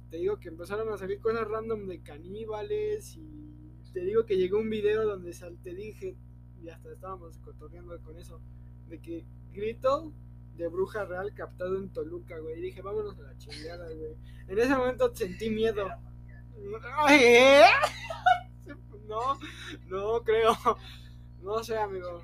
te 0.09 0.17
digo 0.17 0.37
que 0.37 0.49
empezaron 0.49 0.89
a 0.93 0.97
salir 0.97 1.21
cosas 1.21 1.47
random 1.47 1.87
de 1.87 2.01
caníbales 2.01 3.15
y 3.15 3.71
te 3.93 4.01
digo 4.01 4.25
que 4.25 4.35
llegó 4.35 4.59
un 4.59 4.69
video 4.69 5.05
donde 5.07 5.31
sal- 5.31 5.57
te 5.63 5.73
dije 5.73 6.17
y 6.61 6.67
hasta 6.67 6.91
estábamos 6.91 7.37
cotorreando 7.37 7.97
con 8.01 8.17
eso 8.19 8.41
de 8.89 8.99
que 8.99 9.25
grito 9.53 10.11
de 10.57 10.67
bruja 10.67 11.05
real 11.05 11.33
captado 11.33 11.77
en 11.77 11.87
Toluca, 11.93 12.37
güey. 12.39 12.59
Y 12.59 12.61
dije, 12.61 12.81
vámonos 12.81 13.17
a 13.19 13.21
la 13.21 13.37
chingada, 13.37 13.85
güey. 13.93 14.15
En 14.49 14.59
ese 14.59 14.75
momento 14.75 15.15
sentí 15.15 15.49
miedo. 15.49 15.87
¿Eh? 17.09 17.63
No, 19.07 19.37
no 19.87 20.23
creo. 20.23 20.55
No 21.41 21.61
sé, 21.63 21.77
amigo. 21.77 22.23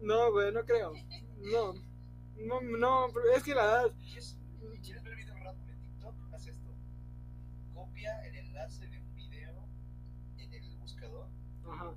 No, 0.00 0.32
güey, 0.32 0.52
no 0.52 0.64
creo. 0.64 0.92
No, 1.42 2.60
no, 2.60 3.06
es 3.36 3.42
que 3.44 3.54
la 3.54 3.62
verdad. 3.62 3.96
¿Quieres, 3.98 4.36
¿Quieres 4.82 5.04
ver 5.04 5.14
videos 5.14 5.38
random 5.38 5.68
en 5.68 5.80
TikTok? 5.82 6.14
Haz 6.34 6.46
esto. 6.48 6.74
Copia 7.72 8.20
el 8.26 8.34
enlace 8.34 8.88
de 8.88 8.98
un 8.98 9.14
video 9.14 9.68
en 10.38 10.52
el 10.52 10.76
buscador. 10.78 11.28
Ajá. 11.64 11.94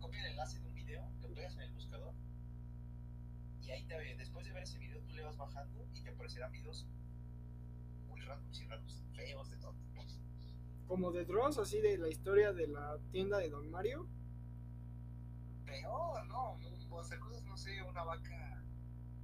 Copia 0.00 0.20
el 0.24 0.30
enlace 0.32 0.58
de 0.58 0.66
un 0.66 0.74
video, 0.74 1.08
lo 1.20 1.32
pegas 1.32 1.54
en 1.54 1.62
el 1.62 1.72
buscador. 1.72 2.14
Y 3.62 3.70
ahí 3.70 3.84
te 3.84 4.16
después 4.16 4.46
de 4.46 4.52
ver 4.52 4.64
ese 4.64 4.78
video, 4.78 5.00
tú 5.02 5.14
le 5.14 5.22
vas 5.22 5.36
bajando 5.36 5.86
y 5.94 6.02
te 6.02 6.10
aparecerán 6.10 6.50
videos 6.50 6.88
y 8.24 8.64
raros, 8.64 9.04
feos 9.14 9.50
de 9.50 9.56
todo. 9.58 9.74
Como 10.86 11.12
de 11.12 11.24
Dross, 11.24 11.58
así 11.58 11.80
de 11.80 11.98
la 11.98 12.08
historia 12.08 12.52
de 12.52 12.68
la 12.68 12.98
tienda 13.10 13.38
de 13.38 13.50
Don 13.50 13.70
Mario. 13.70 14.06
Peor, 15.64 16.26
no, 16.26 16.58
no 16.58 16.74
puedo 16.94 17.02
hacer 17.02 17.18
cosas, 17.18 17.42
no 17.44 17.56
sé, 17.56 17.82
una 17.82 18.04
vaca 18.04 18.64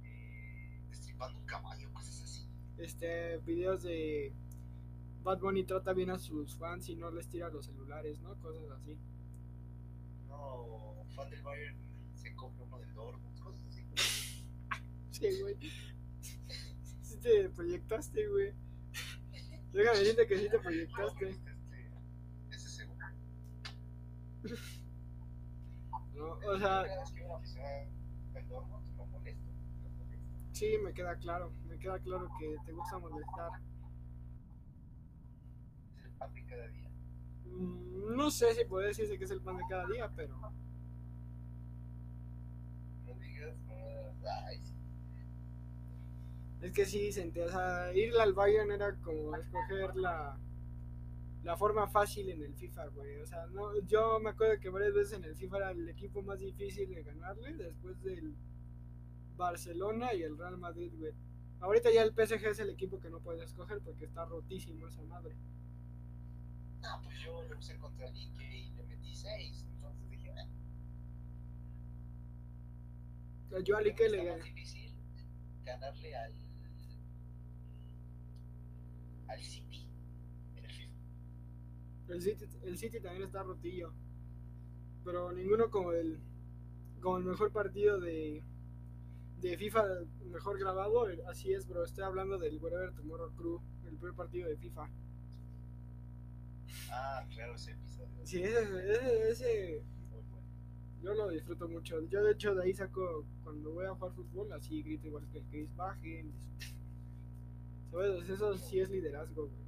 eh, 0.03 0.81
destripando 0.89 1.39
un 1.39 1.45
caballo, 1.45 1.89
cosas 1.93 2.21
así. 2.21 2.45
Este, 2.77 3.37
videos 3.39 3.83
de. 3.83 4.33
Bad 5.23 5.39
Bunny 5.39 5.63
trata 5.63 5.93
bien 5.93 6.09
a 6.09 6.17
sus 6.17 6.57
fans 6.57 6.89
y 6.89 6.95
no 6.95 7.11
les 7.11 7.29
tira 7.29 7.49
los 7.49 7.67
celulares, 7.67 8.19
¿no? 8.19 8.35
Cosas 8.39 8.69
así. 8.71 8.97
No, 10.27 11.05
fan 11.15 11.29
del 11.29 11.41
Bayern 11.43 11.77
se 12.15 12.35
compra 12.35 12.65
uno 12.65 12.79
del 12.79 12.93
Dortmund, 12.93 13.39
cosas 13.39 13.63
así. 13.67 13.85
Sí, 15.11 15.41
güey. 15.41 15.57
Sí 17.03 17.17
te 17.19 17.49
proyectaste, 17.49 18.27
güey. 18.27 18.53
Déjame 19.73 19.99
decirte 19.99 20.27
que 20.27 20.37
sí 20.37 20.49
te 20.49 20.59
proyectaste. 20.59 21.35
¿no? 26.15 26.31
O 26.45 26.57
sea, 26.57 26.85
sí, 30.51 30.77
me 30.83 30.93
queda 30.93 31.15
claro. 31.17 31.51
Me 31.67 31.77
queda 31.79 31.99
claro 31.99 32.29
que 32.39 32.55
te 32.65 32.71
gusta 32.73 32.99
molestar. 32.99 33.51
Es 35.97 36.05
el 36.05 36.11
pan 36.13 36.33
de 36.33 36.45
cada 36.45 36.67
día. 36.67 36.89
No 38.15 38.29
sé 38.29 38.53
si 38.53 38.65
puede 38.65 38.87
decirse 38.87 39.17
que 39.17 39.23
es 39.23 39.31
el 39.31 39.41
pan 39.41 39.57
de 39.57 39.63
cada 39.69 39.87
día, 39.87 40.11
pero 40.15 40.37
No 40.37 40.51
digas, 43.19 43.57
no. 43.67 43.73
Ay, 44.45 44.59
sí. 44.61 44.80
Es 46.61 46.71
que 46.71 46.85
sí, 46.85 47.11
sentí, 47.11 47.39
o 47.39 47.49
sea, 47.49 47.93
ir 47.93 48.13
al 48.19 48.33
Bayern 48.33 48.71
era 48.71 48.95
como 48.97 49.35
escoger 49.35 49.95
la, 49.95 50.37
la 51.43 51.57
forma 51.57 51.87
fácil 51.87 52.29
en 52.29 52.43
el 52.43 52.53
FIFA, 52.55 52.87
güey. 52.87 53.17
O 53.17 53.25
sea, 53.25 53.47
no, 53.47 53.79
yo 53.87 54.19
me 54.19 54.29
acuerdo 54.29 54.59
que 54.59 54.69
varias 54.69 54.93
veces 54.93 55.17
en 55.17 55.23
el 55.23 55.35
FIFA 55.35 55.57
era 55.57 55.71
el 55.71 55.89
equipo 55.89 56.21
más 56.21 56.39
difícil 56.39 56.93
de 56.93 57.03
ganarle 57.03 57.53
después 57.55 58.01
del 58.03 58.35
Barcelona 59.35 60.13
y 60.13 60.21
el 60.21 60.37
Real 60.37 60.57
Madrid, 60.57 60.93
güey. 60.97 61.13
Ahorita 61.59 61.91
ya 61.91 62.03
el 62.03 62.13
PSG 62.13 62.45
es 62.47 62.59
el 62.59 62.69
equipo 62.69 62.99
que 62.99 63.09
no 63.09 63.19
puedes 63.21 63.43
escoger 63.43 63.81
porque 63.81 64.05
está 64.05 64.25
rotísimo 64.25 64.87
esa 64.87 65.01
madre. 65.03 65.35
No, 66.81 67.01
pues 67.03 67.19
yo 67.19 67.43
lo 67.43 67.57
usé 67.57 67.77
contra 67.77 68.07
el 68.07 68.15
Ike 68.15 68.57
y 68.57 68.71
le 68.71 68.83
metí 68.83 69.15
6. 69.15 69.65
Entonces 69.75 70.09
dije, 70.09 70.31
ah, 70.31 70.47
Yo 73.63 73.77
al 73.77 73.85
Ike 73.85 74.09
le 74.09 74.25
gané. 74.25 74.43
difícil 74.43 74.95
ganarle 75.63 76.15
al. 76.15 76.33
Al 79.31 79.41
City 79.41 79.87
en 80.55 80.65
el 80.65 80.71
FIFA. 80.71 80.93
El 82.09 82.21
City, 82.21 82.45
el 82.63 82.77
City 82.77 82.99
también 82.99 83.23
está 83.23 83.43
rotillo. 83.43 83.93
Pero 85.03 85.31
ninguno 85.31 85.69
como 85.69 85.91
el 85.93 86.19
como 87.01 87.17
el 87.17 87.23
mejor 87.23 87.51
partido 87.51 87.99
de, 87.99 88.43
de 89.39 89.57
FIFA 89.57 89.83
mejor 90.27 90.59
grabado. 90.59 91.07
Así 91.27 91.51
es, 91.53 91.67
bro. 91.67 91.83
Estoy 91.83 92.03
hablando 92.03 92.37
del 92.37 92.59
Whatever 92.61 92.93
Tomorrow 92.93 93.31
Crew, 93.35 93.61
el 93.85 93.95
primer 93.95 94.15
partido 94.15 94.47
de 94.47 94.57
FIFA. 94.57 94.89
Ah, 96.91 97.25
claro, 97.33 97.55
ese 97.55 97.71
episodio. 97.71 98.07
Sí, 98.23 98.41
ese, 98.43 98.91
ese, 98.91 99.29
ese 99.29 99.83
Muy 100.11 100.21
bueno. 100.29 100.47
yo 101.01 101.13
lo 101.13 101.29
disfruto 101.29 101.67
mucho. 101.67 101.99
Yo 102.07 102.23
de 102.23 102.33
hecho 102.33 102.53
de 102.53 102.63
ahí 102.63 102.73
saco 102.73 103.25
cuando 103.43 103.71
voy 103.73 103.85
a 103.85 103.95
jugar 103.95 104.13
fútbol, 104.13 104.51
así 104.53 104.83
grito 104.83 105.07
igual 105.07 105.27
que 105.31 105.39
el 105.39 105.45
Chris 105.45 105.75
bajen. 105.75 106.31
¿Sabes? 107.91 108.29
Eso 108.29 108.57
sí 108.57 108.79
es 108.79 108.89
liderazgo, 108.89 109.47
güey. 109.47 109.65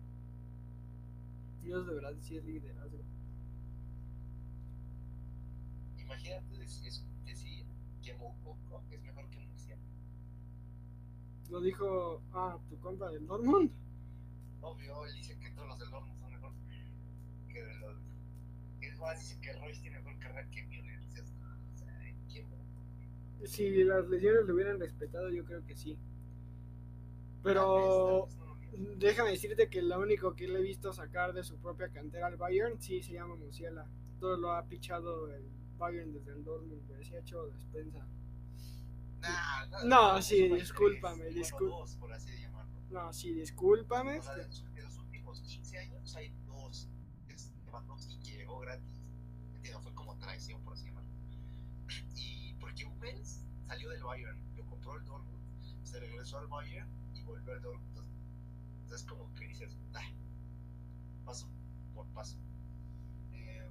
Dios 1.62 1.86
de 1.88 1.94
verdad 1.94 2.14
sí 2.22 2.38
es 2.38 2.46
liderazgo. 2.46 3.04
Imagínate 5.98 6.58
decir, 6.58 6.92
decir 7.26 7.66
que 8.02 8.14
Moukoko 8.16 8.84
es 8.92 9.02
mejor 9.02 9.30
que 9.30 9.40
Murcia. 9.40 9.78
Lo 11.50 11.62
dijo, 11.62 12.22
ah, 12.34 12.58
tu 12.70 12.80
compa 12.80 13.10
del 13.12 13.28
Dortmund. 13.28 13.72
Obvio, 14.62 15.06
él 15.06 15.14
dice 15.16 15.38
que 15.40 15.50
todos 15.52 15.68
los 15.68 15.80
del 15.80 15.90
Dortmund 15.90 16.20
son 16.20 16.32
mejor 16.32 16.54
que 17.50 17.64
de 17.64 17.76
los. 17.80 17.98
Es 18.82 19.00
más, 19.00 19.20
dice 19.20 19.40
que 19.42 19.54
Royce 19.54 19.82
tiene 19.82 20.00
mejor 20.00 20.20
carrera 20.20 20.50
que 20.50 20.64
Müller. 20.64 21.00
O 21.02 21.78
sea, 21.78 21.98
¿quién 22.30 22.48
Si 23.46 23.84
las 23.84 24.08
lesiones 24.08 24.46
lo 24.46 24.54
hubieran 24.54 24.80
respetado, 24.80 25.30
yo 25.30 25.44
creo 25.44 25.66
que 25.66 25.76
sí. 25.76 25.98
Pero 27.44 28.30
déjame 28.98 29.32
decirte 29.32 29.70
que 29.70 29.82
lo 29.82 30.00
único 30.00 30.34
que 30.36 30.48
le 30.48 30.60
he 30.60 30.62
visto 30.62 30.94
sacar 30.94 31.34
de 31.34 31.44
su 31.44 31.58
propia 31.60 31.90
cantera 31.90 32.28
al 32.28 32.38
Bayern, 32.38 32.82
sí 32.82 33.04
se 33.04 33.14
llama 33.14 33.36
Musiala. 33.36 33.88
Todo 34.20 34.38
lo 34.38 34.54
ha 34.54 34.66
pichado 34.66 35.30
el 35.34 35.50
Bayern 35.78 36.14
desde 36.14 36.32
el 36.32 36.44
Dortmund, 36.44 36.88
güey. 36.88 37.04
Se 37.04 37.18
ha 37.18 37.20
hecho 37.20 37.48
despensa. 37.48 38.08
Nah, 39.22 39.84
No, 39.86 40.22
sí, 40.22 40.48
discúlpame, 40.50 41.26
bueno, 41.30 41.58
dos, 41.60 41.96
por 41.98 42.12
así 42.14 42.30
llamarlo. 42.42 42.74
No, 42.90 43.14
sí, 43.14 43.34
discúlpame. 43.34 44.20
O 44.20 44.24
sea, 44.24 44.36
de 44.36 44.48
los, 44.48 44.74
de 44.74 44.82
los 44.84 44.98
últimos 44.98 45.42
15 45.42 45.78
años 45.78 46.16
hay 46.16 46.34
dos. 46.46 46.90
Es 47.28 47.54
Lewandowski 47.66 48.20
que 48.20 48.38
llegó 48.38 48.60
gratis. 48.60 48.90
Entiendo, 49.56 49.82
fue 49.82 49.94
como 49.94 50.18
traición, 50.18 50.62
por 50.64 50.74
así 50.74 50.86
llamarlo. 50.88 51.10
Y 52.16 52.54
porque 52.56 52.86
Hummels 52.86 53.46
salió 53.68 53.90
del 53.90 54.04
Bayern, 54.04 54.42
lo 54.56 54.66
compró 54.66 54.98
el 54.98 55.06
Dortmund, 55.06 55.86
se 55.86 56.00
regresó 56.00 56.38
al 56.40 56.48
Bayern 56.48 57.03
y 57.32 57.62
Dortmund. 57.62 58.08
Entonces, 58.84 59.08
como 59.08 59.34
que 59.36 59.48
dices, 59.48 59.78
ah, 59.94 60.02
paso 61.26 61.48
por 61.94 62.06
paso. 62.08 62.38
Eh, 63.34 63.70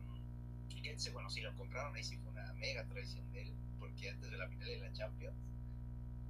y 0.70 0.88
ese, 0.88 1.10
bueno, 1.12 1.30
si 1.30 1.40
lo 1.40 1.54
compraron 1.56 1.94
ahí 1.94 2.02
sí 2.02 2.16
fue 2.18 2.32
una 2.32 2.52
mega 2.54 2.84
traición 2.88 3.30
de 3.32 3.42
él, 3.42 3.54
porque 3.78 4.10
antes 4.10 4.30
de 4.30 4.36
la 4.36 4.48
final 4.48 4.68
de 4.68 4.78
la 4.80 4.92
Champions 4.92 5.36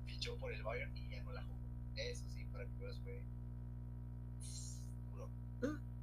fichó 0.07 0.37
por 0.38 0.52
el 0.52 0.62
Bayern 0.62 0.97
y 0.97 1.09
ya 1.09 1.23
no 1.23 1.33
la 1.33 1.43
jugó. 1.43 1.59
Eso 1.97 2.25
sí, 2.29 2.45
para 2.47 2.67
que 2.67 2.76
veas 2.79 2.99
fue 3.00 3.23
puro. 5.11 5.31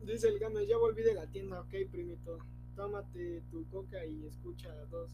Dice 0.03 0.29
el 0.29 0.39
Gama, 0.39 0.63
ya 0.63 0.77
volví 0.77 1.03
de 1.03 1.13
la 1.13 1.27
tienda, 1.27 1.61
ok, 1.61 1.73
primito. 1.91 2.39
Tómate 2.75 3.41
tu 3.51 3.67
coca 3.69 4.05
y 4.05 4.25
escucha 4.25 4.71
a 4.71 4.85
dos 4.85 5.11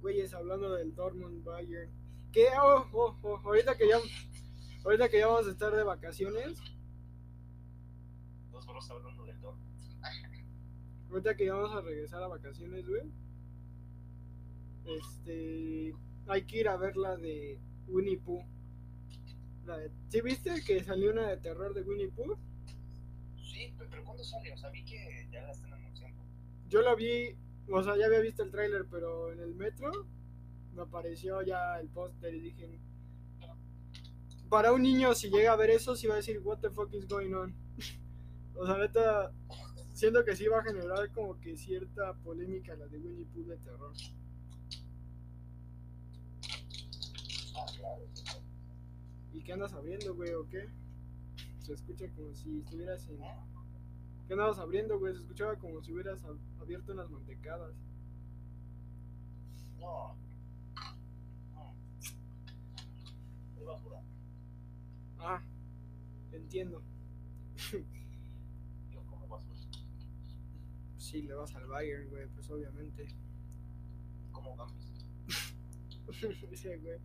güeyes 0.00 0.32
hablando 0.32 0.72
del 0.74 0.94
Dortmund 0.94 1.44
Bayern. 1.44 1.90
Que, 2.32 2.48
oh, 2.62 3.18
ahorita 3.44 3.76
que 3.76 3.88
ya, 3.88 3.98
ahorita 4.84 5.08
que 5.08 5.18
ya 5.18 5.26
vamos 5.26 5.46
a 5.46 5.50
estar 5.50 5.74
de 5.74 5.82
vacaciones, 5.82 6.58
Dos 8.50 8.66
bros 8.66 8.90
hablando 8.90 9.24
del 9.24 9.40
Dortmund. 9.40 9.70
ahorita 11.10 11.36
que 11.36 11.46
ya 11.46 11.54
vamos 11.54 11.74
a 11.74 11.80
regresar 11.80 12.22
a 12.22 12.28
vacaciones, 12.28 12.86
güey. 12.88 13.02
Este, 14.84 15.94
hay 16.26 16.42
que 16.44 16.60
ir 16.60 16.68
a 16.68 16.76
ver 16.76 16.96
la 16.96 17.16
de 17.16 17.60
Winnie 17.86 18.18
Pooh. 18.18 18.42
La 19.66 19.76
de, 19.78 19.90
¿Sí 20.08 20.20
viste 20.20 20.62
que 20.64 20.82
salió 20.82 21.10
una 21.12 21.28
de 21.28 21.36
terror 21.36 21.74
de 21.74 21.82
Winnie 21.82 22.08
Pooh? 22.08 22.36
Sí, 23.36 23.72
pero, 23.76 23.90
pero 23.90 24.04
¿cuándo 24.04 24.24
sale? 24.24 24.52
O 24.52 24.56
sea, 24.56 24.70
vi 24.70 24.84
que 24.84 25.28
ya 25.30 25.42
la 25.42 25.52
están 25.52 25.72
anunciando. 25.74 26.22
Yo 26.68 26.82
la 26.82 26.94
vi, 26.94 27.36
o 27.70 27.82
sea, 27.82 27.96
ya 27.96 28.06
había 28.06 28.20
visto 28.20 28.42
el 28.42 28.50
tráiler, 28.50 28.86
pero 28.90 29.32
en 29.32 29.40
el 29.40 29.54
metro 29.54 29.90
me 30.74 30.82
apareció 30.82 31.42
ya 31.42 31.78
el 31.80 31.88
póster 31.88 32.34
y 32.34 32.40
dije, 32.40 32.80
para 34.50 34.72
un 34.72 34.82
niño 34.82 35.14
si 35.14 35.30
llega 35.30 35.52
a 35.52 35.56
ver 35.56 35.70
eso, 35.70 35.96
sí 35.96 36.06
va 36.06 36.14
a 36.14 36.16
decir, 36.18 36.40
what 36.44 36.58
the 36.58 36.70
fuck 36.70 36.92
is 36.92 37.06
going 37.08 37.32
on. 37.32 37.54
o 38.56 38.66
sea, 38.66 38.76
neta, 38.76 39.32
siento 39.92 40.24
que 40.24 40.36
sí 40.36 40.46
va 40.48 40.58
a 40.58 40.64
generar 40.64 41.10
como 41.12 41.40
que 41.40 41.56
cierta 41.56 42.12
polémica 42.22 42.74
la 42.76 42.86
de 42.88 42.98
Winnie 42.98 43.26
Pooh 43.26 43.44
de 43.46 43.56
terror. 43.58 43.92
¿Y 49.32 49.42
qué 49.42 49.52
andas 49.52 49.72
abriendo, 49.72 50.14
güey, 50.14 50.32
o 50.34 50.46
qué? 50.48 50.68
Se 51.60 51.72
escucha 51.74 52.06
como 52.16 52.34
si 52.34 52.58
estuvieras 52.58 53.08
en... 53.08 53.18
¿Qué 54.26 54.34
andabas 54.34 54.58
abriendo, 54.58 54.98
güey? 54.98 55.12
Se 55.14 55.20
escuchaba 55.20 55.56
como 55.56 55.82
si 55.82 55.92
hubieras 55.92 56.22
ab- 56.24 56.38
abierto 56.60 56.92
unas 56.92 57.10
mantecadas. 57.10 57.74
No. 59.78 60.16
No. 61.52 61.74
Ah, 65.22 65.42
entiendo. 66.32 66.82
Yo 68.90 69.04
como 69.06 69.28
basura. 69.28 69.60
Sí, 70.96 71.22
le 71.22 71.34
vas 71.34 71.54
al 71.54 71.66
Bayern, 71.66 72.08
güey, 72.08 72.26
pues 72.28 72.50
obviamente. 72.50 73.06
Como 74.32 74.56
gambas. 74.56 74.86
Sí, 76.54 76.68
güey. 76.82 76.98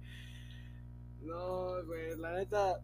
No, 1.22 1.86
güey, 1.86 2.18
la 2.18 2.34
neta. 2.34 2.82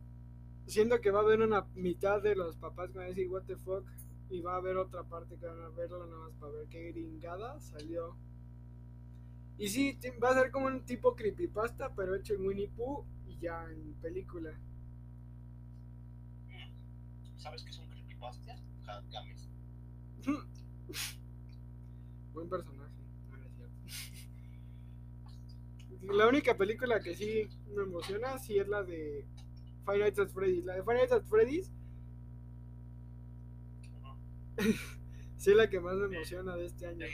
Siento 0.67 1.01
que 1.01 1.11
va 1.11 1.19
a 1.19 1.23
haber 1.23 1.41
una 1.41 1.65
mitad 1.75 2.21
de 2.21 2.35
los 2.35 2.55
papás 2.57 2.91
que 2.91 2.97
van 2.97 3.05
a 3.07 3.09
decir, 3.09 3.27
what 3.29 3.43
the 3.43 3.55
fuck. 3.55 3.85
Y 4.29 4.41
va 4.41 4.53
a 4.53 4.57
haber 4.57 4.77
otra 4.77 5.03
parte 5.03 5.37
que 5.37 5.45
van 5.45 5.61
a 5.61 5.69
verlo 5.69 6.05
nada 6.05 6.27
más 6.27 6.33
para 6.35 6.53
ver 6.53 6.67
qué 6.67 6.91
gringada 6.91 7.59
salió. 7.59 8.15
Y 9.57 9.67
sí, 9.67 9.97
va 10.23 10.29
a 10.29 10.33
ser 10.33 10.51
como 10.51 10.67
un 10.67 10.85
tipo 10.85 11.15
creepypasta, 11.15 11.93
pero 11.95 12.15
hecho 12.15 12.33
en 12.33 12.45
Winnie 12.45 12.69
Pooh 12.69 13.05
y 13.27 13.37
ya 13.39 13.65
en 13.71 13.93
película. 14.01 14.57
¿Sabes 17.41 17.63
qué 17.63 17.71
es 17.71 17.79
un 17.79 17.87
creepypasta? 17.89 18.55
Games. 19.09 19.49
Buen 22.33 22.47
personaje, 22.47 22.93
no, 23.31 23.43
es 23.43 23.53
cierto. 23.55 23.75
La 26.13 26.27
única 26.27 26.55
película 26.55 26.99
que 26.99 27.15
sí 27.15 27.49
me 27.75 27.83
emociona 27.83 28.37
sí 28.37 28.59
es 28.59 28.67
la 28.67 28.83
de 28.83 29.25
Five 29.85 29.99
Nights 29.99 30.19
at 30.19 30.29
Freddy's. 30.29 30.65
La 30.65 30.75
de 30.75 30.83
Five 30.83 30.95
Nights 30.95 31.11
at 31.13 31.23
Freddy's 31.23 31.71
sí, 35.37 35.53
la 35.55 35.69
que 35.69 35.79
más 35.79 35.95
me 35.95 36.15
emociona 36.15 36.55
de 36.55 36.65
este 36.65 36.85
año. 36.87 37.05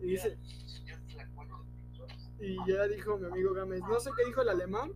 Y 0.00 0.06
dice. 0.06 0.38
Y 2.40 2.56
ya 2.66 2.88
dijo 2.88 3.18
mi 3.18 3.26
amigo 3.26 3.52
Gámez, 3.52 3.80
no 3.80 4.00
sé 4.00 4.10
qué 4.16 4.24
dijo 4.24 4.40
el 4.42 4.48
alemán, 4.48 4.92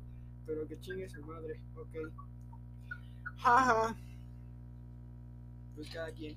pero 0.46 0.66
que 0.66 0.80
chingue 0.80 1.08
su 1.08 1.23
madre, 1.25 1.61
ok. 1.76 1.94
Jaja. 3.37 3.96
Pues 5.76 5.90
cada 5.90 6.11
quien. 6.11 6.35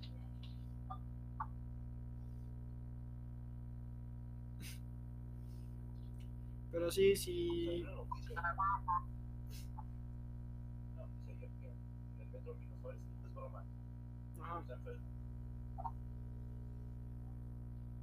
Pero 6.71 6.91
sí, 6.91 7.15
sí. 7.15 7.85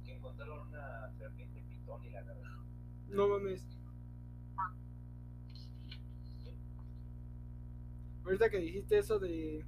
Que 0.03 0.13
encontraron 0.15 0.67
una 0.67 1.11
serpiente 1.17 1.61
pitón 1.61 2.03
y 2.03 2.09
la 2.09 2.19
agarraron. 2.19 2.65
No 3.09 3.27
mames. 3.27 3.63
Ahorita 8.25 8.49
que 8.49 8.57
dijiste 8.57 8.97
eso 8.97 9.19
de. 9.19 9.63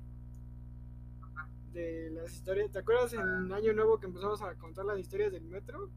De 1.73 2.09
las 2.11 2.33
historias. 2.33 2.71
¿Te 2.71 2.79
acuerdas 2.79 3.13
en 3.13 3.51
Año 3.53 3.73
Nuevo 3.73 3.99
que 3.99 4.07
empezamos 4.07 4.41
a 4.41 4.55
contar 4.55 4.85
las 4.85 4.99
historias 4.99 5.31
del 5.31 5.43
metro? 5.43 5.89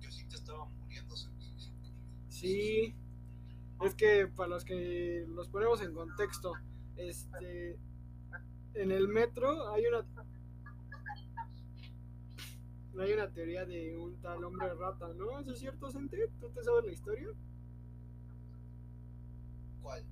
Que 0.00 0.10
sí 0.10 0.24
te 0.28 0.36
estaba 0.36 0.66
muriéndose. 0.66 1.28
Sí, 2.28 2.94
es 3.82 3.94
que 3.94 4.26
para 4.26 4.48
los 4.48 4.64
que 4.64 5.24
los 5.28 5.48
ponemos 5.48 5.80
en 5.82 5.94
contexto, 5.94 6.52
este, 6.96 7.78
en 8.74 8.90
el 8.90 9.08
metro 9.08 9.72
hay 9.72 9.84
una, 9.86 10.04
hay 12.98 13.12
una 13.12 13.30
teoría 13.30 13.64
de 13.64 13.96
un 13.96 14.20
tal 14.20 14.44
hombre 14.44 14.72
rata, 14.74 15.08
¿no? 15.14 15.38
¿Eso 15.38 15.52
es 15.52 15.58
cierto, 15.58 15.90
Sente? 15.90 16.30
¿Tú 16.40 16.50
te 16.50 16.62
sabes 16.62 16.84
la 16.84 16.92
historia? 16.92 17.28
¿Cuál? 19.82 20.04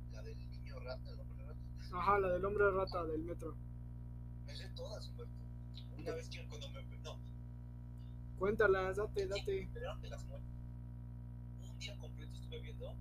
¿La 0.84 0.96
del 0.96 1.04
niño 1.04 1.04
rata, 1.06 1.10
el 1.10 1.20
hombre 1.20 1.46
rata? 1.46 1.98
Ajá, 1.98 2.18
la 2.18 2.28
del 2.28 2.44
hombre 2.44 2.70
rata 2.70 3.04
del 3.06 3.22
metro. 3.22 3.56
Me 4.44 4.54
sé 4.54 4.68
todas, 4.76 5.08
Humberto. 5.08 5.32
Una 5.96 6.14
vez 6.14 6.28
que 6.28 6.46
cuando 6.46 6.68
me. 6.70 6.84
No, 6.98 7.18
Cuéntalas, 8.38 8.96
date, 8.96 9.26
date. 9.26 9.70
Te 9.72 9.80
las. 10.10 10.24
Un 10.24 11.78
día 11.78 11.96
completo 11.98 12.34
estuve 12.34 12.60
viendo 12.60 12.94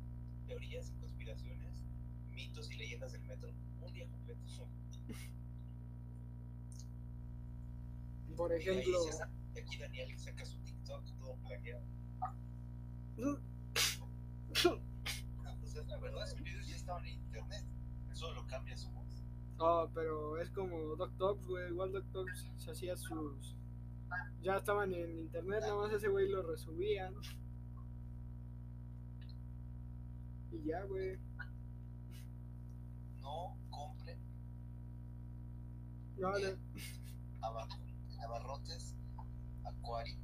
teorías 0.48 0.92
y 0.92 0.94
conspiraciones, 0.96 1.84
mitos 2.32 2.72
y 2.72 2.76
leyendas 2.76 3.12
del 3.12 3.24
metro. 3.24 3.50
Un 3.82 3.94
día 3.94 4.08
completo. 4.10 4.42
Por 8.38 8.52
ahí 8.52 8.60
ejemplo, 8.60 9.00
y 9.56 9.60
aquí 9.60 9.78
Daniel 9.78 10.18
saca 10.18 10.46
su 10.46 10.58
TikTok 10.60 11.06
todo 11.20 11.36
plagiado. 11.48 11.84
Ah, 15.46 15.56
pues 15.60 15.76
es 15.76 15.86
la 15.88 15.98
verdad, 15.98 16.26
sus 16.28 16.42
videos 16.42 16.68
ya 16.68 16.76
estaban 16.76 17.06
en 17.06 17.23
internet. 18.24 18.34
Eso 18.34 18.34
lo 18.34 18.48
cambia 18.48 18.78
su 18.78 18.90
voz. 18.92 19.24
Ah, 19.60 19.88
pero 19.94 20.38
es 20.40 20.50
como 20.52 20.96
Doc 20.96 21.46
güey. 21.46 21.70
Igual 21.70 21.92
Doc 22.12 22.28
se 22.58 22.72
hacía 22.72 22.96
sus. 22.96 23.56
Ya 24.42 24.58
estaban 24.58 24.94
en 24.94 25.20
internet, 25.20 25.62
nada 25.62 25.76
más 25.76 25.92
ese 25.94 26.08
güey 26.08 26.30
lo 26.30 26.44
resubían. 26.44 27.14
Y 30.52 30.64
ya, 30.66 30.84
güey. 30.84 31.18
No 33.22 33.58
compren 33.72 34.20
no. 36.18 36.58
abar- 37.42 37.68
abarrotes, 38.24 38.96
acuario. 39.64 40.18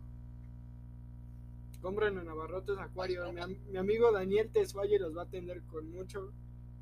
Compren 1.81 2.17
en 2.17 2.27
Abarrotes 2.27 2.77
Acuario. 2.77 3.31
Mi, 3.31 3.39
am- 3.39 3.55
mi 3.71 3.77
amigo 3.77 4.11
Daniel 4.11 4.51
Tesfaye 4.51 4.99
los 4.99 5.15
va 5.15 5.21
a 5.21 5.25
atender 5.25 5.63
con 5.63 5.89
mucho, 5.89 6.33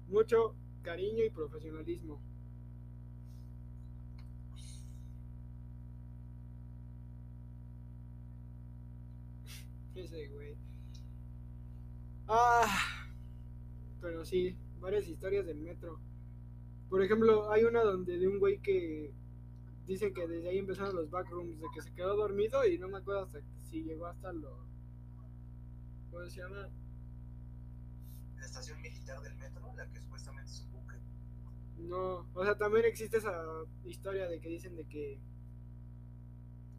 mucho 0.08 0.56
cariño 0.88 1.23
y 1.26 1.30
profesionalismo. 1.30 2.21
Ese 9.95 10.30
güey. 10.30 10.56
Ah, 12.30 12.65
pero 14.00 14.23
sí, 14.23 14.56
varias 14.80 15.10
historias 15.10 15.45
del 15.45 15.60
metro. 15.60 16.00
Por 16.89 17.04
ejemplo, 17.04 17.52
hay 17.52 17.65
una 17.65 17.84
donde 17.84 18.17
de 18.17 18.26
un 18.30 18.39
güey 18.39 18.62
que 18.62 19.13
dicen 19.86 20.13
que 20.13 20.26
desde 20.26 20.47
ahí 20.47 20.60
empezaron 20.60 20.95
los 20.95 21.10
backrooms, 21.10 21.60
de 21.60 21.67
que 21.76 21.82
se 21.82 21.93
quedó 21.93 22.15
dormido 22.15 22.65
y 22.65 22.78
no 22.78 22.88
me 22.88 23.00
acuerdo 23.00 23.23
hasta 23.23 23.41
si 23.65 23.84
llegó 23.84 24.06
hasta 24.06 24.32
lo. 24.32 24.65
¿Cómo 26.12 26.26
se 26.30 26.39
llama? 26.39 26.69
La 28.38 28.45
estación 28.45 28.82
militar 28.82 29.19
del 29.21 29.36
metro, 29.36 29.69
la 29.76 29.86
que 29.89 30.00
supuestamente 30.00 30.50
es. 30.50 30.66
No, 31.78 32.28
o 32.34 32.44
sea, 32.44 32.58
también 32.58 32.86
existe 32.86 33.18
esa 33.18 33.32
historia 33.86 34.28
de 34.28 34.40
que 34.40 34.50
dicen 34.50 34.76
de 34.76 34.86
que 34.88 35.20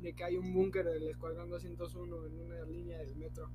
de 0.00 0.14
que 0.14 0.24
hay 0.24 0.36
un 0.36 0.52
búnker 0.52 0.84
del 0.84 1.08
Escuadrón 1.08 1.50
201 1.50 2.26
en 2.26 2.40
una 2.40 2.62
línea 2.64 2.98
del 2.98 3.16
metro. 3.16 3.50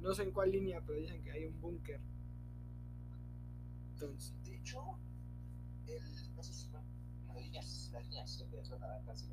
No 0.00 0.14
sé 0.14 0.22
en 0.22 0.32
cuál 0.32 0.50
línea, 0.50 0.80
pero 0.84 0.98
dicen 0.98 1.22
que 1.22 1.30
hay 1.30 1.44
un 1.44 1.60
búnker. 1.60 2.00
Entonces, 3.92 4.34
De 4.42 4.56
hecho, 4.56 4.80
el, 5.86 6.34
no 6.34 6.42
sé 6.42 6.52
si 6.54 6.66
fue 6.68 6.80
la 7.28 7.34
línea, 7.40 7.62
la 7.92 8.00
línea 8.00 8.26
7 8.26 8.60
es 8.60 8.70
la 8.70 8.76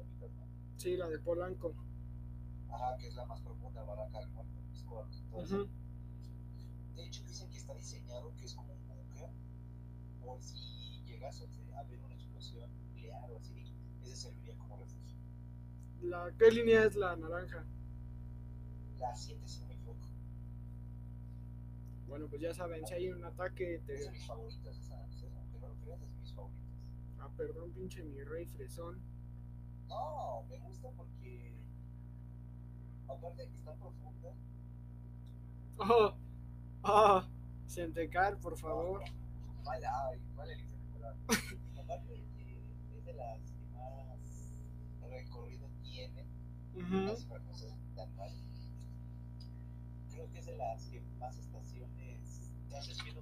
ubicas, 0.03 0.31
¿no? 0.33 0.47
sí, 0.77 0.97
la 0.97 1.07
de 1.09 1.19
Polanco. 1.19 1.73
Ajá, 2.69 2.97
que 2.97 3.07
es 3.07 3.15
la 3.15 3.25
más 3.25 3.41
profunda, 3.41 3.83
Barranca 3.83 4.19
del. 4.19 4.29
Ujú. 5.31 5.69
De 6.95 7.05
hecho, 7.05 7.23
dicen 7.23 7.49
que 7.49 7.57
está 7.57 7.73
diseñado 7.73 8.33
que 8.35 8.45
es 8.45 8.53
como 8.53 8.73
un 8.73 8.87
búnker 8.87 9.29
por 10.19 10.41
si 10.41 10.78
llegase 11.19 11.45
a 11.75 11.79
haber 11.79 11.99
una 11.99 12.15
explosión 12.15 12.71
nuclear 12.77 13.29
o 13.29 13.37
así, 13.37 13.53
ese 14.01 14.15
serviría 14.15 14.55
como 14.57 14.77
refugio. 14.77 15.17
La, 16.01 16.31
¿Qué 16.37 16.49
línea 16.51 16.85
es 16.85 16.95
la 16.95 17.15
naranja? 17.17 17.65
La 18.97 19.13
7, 19.13 19.45
si 19.47 19.59
no 19.61 19.67
me 19.67 19.73
equivoco. 19.73 20.07
Bueno, 22.07 22.27
pues 22.29 22.41
ya 22.41 22.53
saben, 22.53 22.85
si 22.87 22.93
hay 22.93 23.09
un 23.09 23.23
ataque, 23.23 23.75
Es 23.75 23.85
de 23.85 23.97
te... 23.97 24.11
mis 24.11 24.25
favoritas, 24.25 24.77
esa, 24.77 24.95
aunque 25.01 25.59
no 25.59 25.67
lo 25.67 25.75
creas, 25.75 26.01
es 26.01 26.09
de 26.09 26.17
mis 26.19 26.33
favoritas. 26.33 26.65
Ah, 27.19 27.29
perdón, 27.35 27.71
pinche 27.73 28.03
mi 28.03 28.23
rey 28.23 28.45
fresón. 28.45 29.01
No, 29.87 30.43
me 30.47 30.57
gusta 30.59 30.89
porque, 30.95 31.53
aparte 33.07 33.41
de 33.41 33.49
que 33.49 33.55
está 33.55 33.73
profunda, 33.75 34.33
Oh, 35.81 36.13
oh, 36.83 37.23
Centecar, 37.67 38.37
por 38.39 38.57
favor. 38.57 39.01
Vale, 39.63 39.85
ay, 39.85 40.19
vale, 40.35 40.53
Elisa, 40.53 40.68
perdón. 40.68 40.68
Aparte 41.77 42.11
de 42.11 42.25
que 42.35 42.97
es 42.97 43.05
de 43.05 43.13
las 43.13 43.39
que 43.51 43.65
más 43.73 44.19
recorrido 45.09 45.69
tiene, 45.81 46.25
las 46.73 47.25
cosas 47.25 47.77
tan 47.95 48.15
mal. 48.15 48.31
Creo 50.11 50.29
que 50.31 50.39
es 50.39 50.45
de 50.45 50.57
las 50.57 50.85
que 50.87 51.01
más 51.19 51.37
estaciones 51.37 52.51
haces 52.75 53.03
bien. 53.03 53.15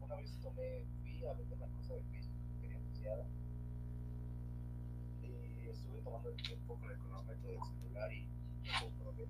Una 0.00 0.16
vez 0.16 0.38
tomé, 0.40 0.86
fui 1.00 1.24
a 1.24 1.32
vender 1.34 1.58
una 1.58 1.68
cosa 1.74 1.94
de 1.94 2.02
Facebook 2.02 2.44
que 2.48 2.60
quería 2.60 2.78
anunciada. 2.78 3.26
Y 5.22 5.68
estuve 5.68 6.00
tomando 6.02 6.28
el 6.28 6.36
tiempo 6.36 6.78
con 6.78 6.90
el 6.90 6.98
cronómetro 6.98 7.50
del 7.50 7.60
celular 7.62 8.12
y 8.12 8.26
no 8.64 8.88
puedo 8.98 9.14
ver. 9.14 9.28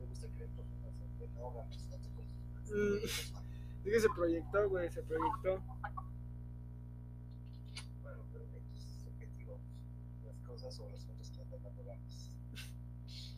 Me 0.00 0.06
gusta 0.06 0.26
creer 0.28 0.50
profundas, 0.50 1.18
de 1.18 1.28
no 1.28 1.48
hagas, 1.48 1.86
no 1.90 1.96
te 1.98 2.10
Mm. 2.74 3.04
Es 3.84 3.92
que 3.92 4.00
se 4.00 4.08
proyectó, 4.14 4.68
güey, 4.68 4.90
se 4.90 5.02
proyectó. 5.02 5.62
Bueno, 8.02 8.24
pero 8.32 8.44
es 8.76 8.84
subjetivo. 9.04 9.58
Las 10.24 10.36
cosas 10.46 10.78
o 10.78 10.88
las 10.88 11.04
cosas 11.04 11.30
que 11.30 11.42
andan. 11.42 11.62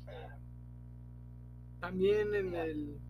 Ah, 0.08 0.38
También 1.80 2.34
en 2.34 2.54
el. 2.54 3.00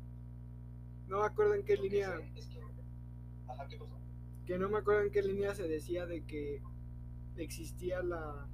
No 1.09 1.21
me 1.21 1.27
acuerdo 1.27 1.55
en 1.55 1.65
qué 1.65 1.77
lo 1.77 1.83
que 1.83 1.89
línea. 1.89 2.21
Es 2.37 2.47
que. 2.47 2.61
Ajá, 3.49 3.67
¿qué 3.69 3.79
pasó? 3.79 3.99
Que 4.47 4.59
no 4.59 4.69
me 4.69 4.79
acuerdo 4.79 5.03
en 5.03 5.11
qué 5.11 5.23
línea 5.23 5.55
se 5.55 5.67
decía 5.67 6.07
de 6.07 6.25
que 6.25 6.63
existía 7.37 8.03
la. 8.03 8.49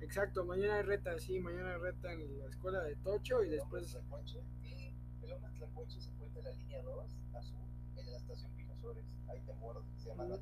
Exacto, 0.00 0.44
mañana 0.44 0.76
hay 0.76 0.82
reta, 0.82 1.18
sí, 1.18 1.40
mañana 1.40 1.74
hay 1.74 1.80
reta 1.80 2.12
en 2.12 2.38
la 2.38 2.46
escuela 2.46 2.82
de 2.82 2.96
Tocho 2.96 3.42
y 3.42 3.50
después. 3.50 3.90
Tlacuache. 3.90 4.40
Y 4.62 4.94
el 5.24 5.32
hombre 5.32 5.50
Tlacuache 5.56 6.00
se 6.00 6.10
encuentra 6.10 6.40
en 6.40 6.44
la 6.46 6.52
línea 6.52 6.82
2, 6.82 7.18
azul, 7.34 7.58
en 7.96 8.06
la 8.10 8.16
estación 8.16 8.52
Pino 8.52 8.74
Suárez. 8.76 9.04
Ahí 9.28 9.40
te 9.44 9.52
muerdo, 9.54 9.84
se 9.96 10.08
llama 10.08 10.24
la. 10.24 10.38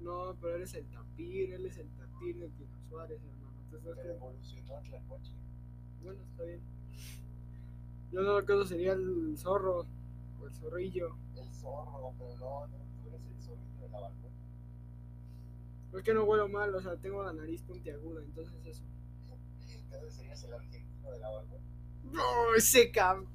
No, 0.00 0.36
pero 0.40 0.56
él 0.56 0.62
es 0.62 0.74
el 0.74 0.86
tapir, 0.90 1.52
él 1.52 1.66
es 1.66 1.78
el 1.78 1.88
tapir 1.96 2.38
de 2.38 2.48
Pino 2.50 2.78
Suárez, 2.88 3.20
hermano. 3.22 3.52
¿Te 3.70 3.76
estás 3.76 3.80
Pero 3.82 3.94
creyendo? 3.94 4.26
evolucionó 4.26 4.82
Tlacuache. 4.82 5.32
Bueno, 6.02 6.22
está 6.22 6.42
bien. 6.44 6.60
Yo 8.12 8.22
no 8.22 8.40
lo 8.40 8.46
que 8.46 8.66
sería 8.66 8.92
el 8.92 9.36
zorro 9.36 9.86
o 10.40 10.46
el 10.46 10.54
zorrillo. 10.54 11.16
El 11.36 11.48
zorro, 11.52 12.12
pero 12.18 12.36
no, 12.38 12.66
no, 12.66 12.76
tú 13.02 13.08
eres 13.08 13.20
el 13.26 13.40
zorrito 13.42 13.82
de 13.82 13.88
la 13.88 14.00
balcón. 14.00 14.32
Es 15.94 16.02
que 16.02 16.12
no 16.14 16.24
huelo 16.24 16.48
mal, 16.48 16.74
o 16.74 16.80
sea, 16.80 16.96
tengo 16.96 17.22
la 17.22 17.32
nariz 17.32 17.62
puntiaguda, 17.62 18.22
entonces 18.22 18.54
eso. 18.66 18.84
Entonces 19.96 20.16
serías 20.18 20.44
el 20.44 20.52
argentino 20.52 21.10
de 21.10 21.18
la 21.18 21.30
balcón. 21.30 21.60
¡No, 22.12 22.54
ese 22.54 22.90
cabrón! 22.90 23.28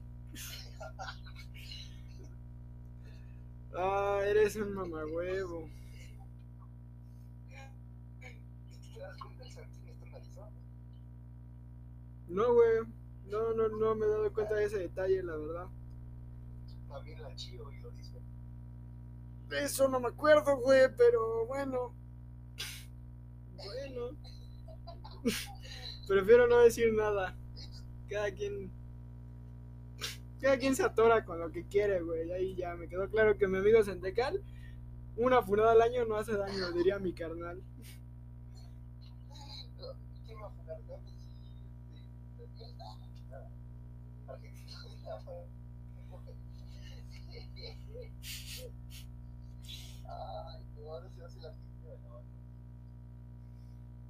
Ah, 3.73 4.19
eres 4.25 4.55
un 4.57 4.73
mamagüevo. 4.73 5.69
¿Te 8.19 8.99
das 8.99 9.17
cuenta? 9.17 9.45
El 9.45 9.51
Santín 9.51 9.87
está 9.87 10.05
en 10.07 10.15
Arizona. 10.15 10.51
No, 12.27 12.53
güey. 12.53 12.69
No, 13.25 13.53
no, 13.53 13.69
no 13.69 13.95
me 13.95 14.05
he 14.05 14.09
dado 14.09 14.33
cuenta 14.33 14.55
de 14.55 14.65
ese 14.65 14.79
detalle, 14.79 15.23
la 15.23 15.35
verdad. 15.37 15.67
También 16.89 17.21
la 17.21 17.33
Chío 17.35 17.71
y 17.71 17.79
lo 17.79 17.91
dice. 17.91 18.21
Eso 19.51 19.87
no 19.87 19.99
me 19.99 20.09
acuerdo, 20.09 20.57
güey, 20.57 20.93
pero 20.95 21.45
bueno. 21.47 21.95
Bueno. 23.55 24.17
Prefiero 26.11 26.45
no 26.45 26.59
decir 26.59 26.91
nada. 26.91 27.37
Cada 28.09 28.29
quien. 28.33 28.69
Cada 30.41 30.57
quien 30.57 30.75
se 30.75 30.83
atora 30.83 31.23
con 31.23 31.39
lo 31.39 31.53
que 31.53 31.65
quiere, 31.65 32.01
güey. 32.01 32.29
Ahí 32.33 32.53
ya 32.53 32.75
me 32.75 32.89
quedó 32.89 33.09
claro 33.09 33.37
que 33.37 33.47
mi 33.47 33.59
amigo 33.59 33.81
Sentecal, 33.81 34.43
una 35.15 35.41
funada 35.41 35.71
al 35.71 35.81
año 35.81 36.03
no 36.03 36.17
hace 36.17 36.33
daño, 36.33 36.73
diría 36.73 36.99
mi 36.99 37.13
carnal. 37.13 37.63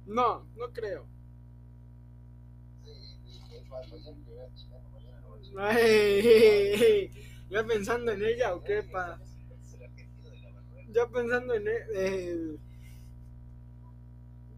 No, 0.04 0.44
pues, 0.56 0.72
sí, 0.74 1.11
Ay, 5.58 7.10
ya 7.50 7.64
pensando 7.64 8.12
en 8.12 8.22
ella 8.24 8.54
o 8.54 8.62
qué, 8.62 8.82
pa. 8.82 9.18
Ya 10.90 11.06
pensando 11.08 11.54
en 11.54 11.68
e- 11.68 11.86
eh, 11.94 12.56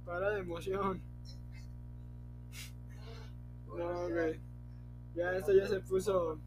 para 0.04 0.30
de 0.30 0.40
emoción. 0.40 1.02
No, 3.76 4.08
güey. 4.08 4.40
Ya 5.14 5.36
esto 5.36 5.52
ya 5.52 5.66
se 5.66 5.80
puso. 5.80 6.40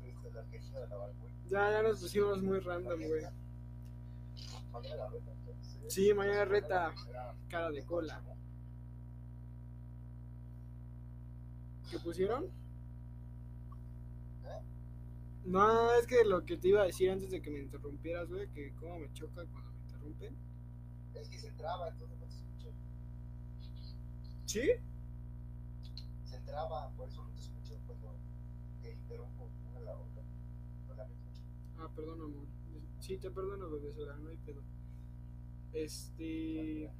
Ya, 1.49 1.71
ya 1.71 1.81
nos 1.83 1.99
pusimos 2.01 2.41
muy 2.41 2.59
random, 2.59 2.99
güey. 3.01 3.23
Sí, 5.87 6.13
mañana 6.13 6.45
reta. 6.45 6.93
Cara 7.49 7.71
de 7.71 7.85
cola. 7.85 8.21
¿Qué 11.89 11.99
pusieron? 11.99 12.45
¿Eh? 14.43 14.61
No, 15.45 15.91
es 15.93 16.05
que 16.05 16.25
lo 16.25 16.45
que 16.45 16.57
te 16.57 16.69
iba 16.69 16.81
a 16.81 16.85
decir 16.85 17.09
antes 17.09 17.31
de 17.31 17.41
que 17.41 17.49
me 17.49 17.59
interrumpieras, 17.59 18.27
güey, 18.29 18.49
que 18.49 18.73
cómo 18.75 18.99
me 18.99 19.11
choca 19.13 19.45
cuando 19.45 19.71
me 19.71 19.81
interrumpen. 19.83 20.35
Es 21.15 21.29
que 21.29 21.39
se 21.39 21.51
traba, 21.51 21.87
entonces 21.87 22.17
no 22.19 22.25
te 22.25 22.35
escucho. 22.35 22.73
¿Sí? 24.45 24.61
Se 26.25 26.39
traba, 26.41 26.89
por 26.91 27.07
eso 27.07 27.23
no 27.23 27.31
te 27.31 27.39
escucho 27.39 27.79
cuando 27.87 28.15
te 28.81 28.91
interrumpo 28.91 29.49
una 29.69 29.79
a 29.79 29.81
la 29.81 29.97
otra. 29.97 30.23
No 30.87 30.95
la 30.95 31.05
escucho. 31.05 31.41
Ah, 31.79 31.89
perdón, 31.95 32.21
amor. 32.21 32.47
Sí, 32.99 33.17
te 33.17 33.31
perdono, 33.31 33.69
bebé, 33.69 33.93
sola, 33.93 34.17
no 34.17 34.29
hay 34.29 34.37
pedo. 34.37 34.61
Este. 35.71 36.91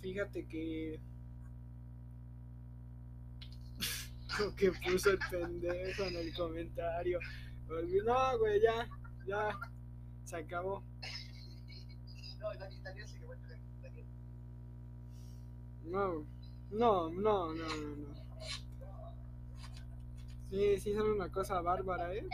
Fíjate 0.00 0.46
que. 0.46 1.00
Lo 4.38 4.54
que 4.56 4.72
puso 4.72 5.10
el 5.10 5.18
pendejo 5.30 6.04
en 6.04 6.16
el 6.16 6.34
comentario. 6.34 7.18
No, 7.68 8.38
güey, 8.38 8.60
ya, 8.60 8.88
ya. 9.26 9.58
Se 10.24 10.36
acabó. 10.36 10.82
No. 15.84 16.26
No, 16.70 17.10
no, 17.10 17.54
no, 17.54 17.54
no, 17.54 17.96
no. 17.96 18.24
Sí, 20.50 20.78
sí, 20.78 20.94
son 20.94 21.10
una 21.12 21.30
cosa 21.30 21.60
bárbara, 21.60 22.14
¿eh? 22.14 22.26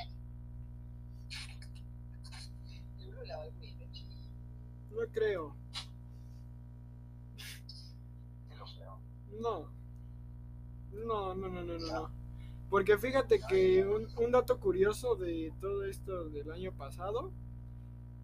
Chica. 1.28 1.60
No 4.90 5.06
creo. 5.12 5.56
No. 9.40 9.79
No, 10.92 11.34
no, 11.34 11.48
no, 11.48 11.62
no, 11.62 11.78
no, 11.78 11.78
no. 11.78 12.10
Porque 12.68 12.98
fíjate 12.98 13.40
que 13.48 13.84
un, 13.84 14.06
un 14.16 14.30
dato 14.30 14.58
curioso 14.60 15.16
de 15.16 15.52
todo 15.60 15.84
esto 15.84 16.28
del 16.28 16.50
año 16.52 16.72
pasado 16.72 17.32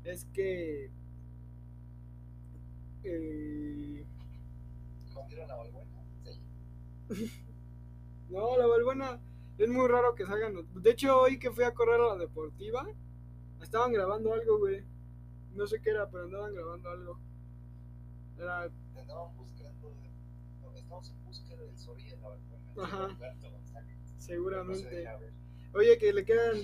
es 0.04 0.24
que 0.26 0.90
eh, 3.08 4.04
¿Comieron 5.14 5.46
la 5.48 5.54
balbuena? 5.54 6.02
Sí. 6.24 6.40
no, 8.30 8.56
la 8.58 8.66
Valbuena 8.66 9.20
es 9.58 9.68
muy 9.68 9.86
raro 9.86 10.14
que 10.14 10.26
salgan. 10.26 10.54
De 10.74 10.90
hecho, 10.90 11.20
hoy 11.20 11.38
que 11.38 11.52
fui 11.52 11.62
a 11.62 11.72
correr 11.72 12.00
a 12.00 12.08
la 12.08 12.16
deportiva, 12.16 12.84
estaban 13.62 13.92
grabando 13.92 14.34
algo, 14.34 14.58
güey. 14.58 14.84
No 15.54 15.66
sé 15.66 15.80
qué 15.80 15.90
era, 15.90 16.10
pero 16.10 16.24
andaban 16.24 16.52
grabando 16.54 16.90
algo. 16.90 17.18
Era 18.38 18.68
Te 18.92 19.00
andaban 19.00 19.36
buscando. 19.36 19.92
Estamos 20.74 21.10
en 21.10 21.24
búsqueda 21.24 21.62
del 21.62 21.78
Soria 21.78 22.12
en 22.12 22.22
la 22.22 22.28
balcona. 22.28 22.55
Ajá. 22.78 23.08
González. 23.08 23.96
Seguramente. 24.18 25.04
Oye, 25.74 25.98
que 25.98 26.12
le 26.12 26.24
quedan. 26.24 26.62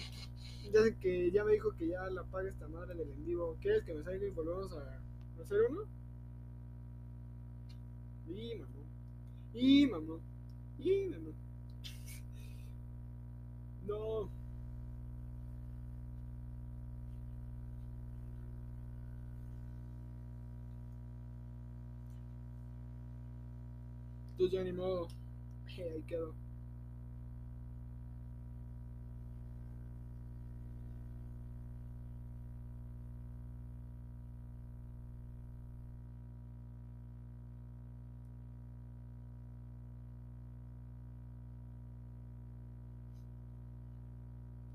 Ya 0.73 0.83
sé 0.83 0.97
que 0.97 1.31
ya 1.31 1.45
me 1.45 1.53
dijo 1.53 1.75
que 1.77 1.89
ya 1.89 2.09
la 2.11 2.25
paga 2.25 2.49
esta 2.49 2.69
madre 2.69 2.95
del 2.95 3.11
en 3.11 3.25
vivo. 3.25 3.57
¿Quieres 3.61 3.85
que 3.85 3.95
me 3.95 4.03
salga 4.03 4.27
y 4.27 4.31
volvemos 4.31 4.73
a 4.73 5.01
hacer 5.43 5.59
uno? 5.69 5.83
Y 8.29 8.55
mamá. 8.55 8.73
Y 9.55 9.87
mamá. 9.87 10.19
Y 10.79 11.07
mamá. 11.09 11.31
No. 13.87 14.31
Entonces 24.33 24.53
ya 24.53 24.65
ni 24.65 24.73
modo. 24.73 25.09
Eh, 25.79 25.91
ahí 25.95 26.03
quedó. 26.03 26.35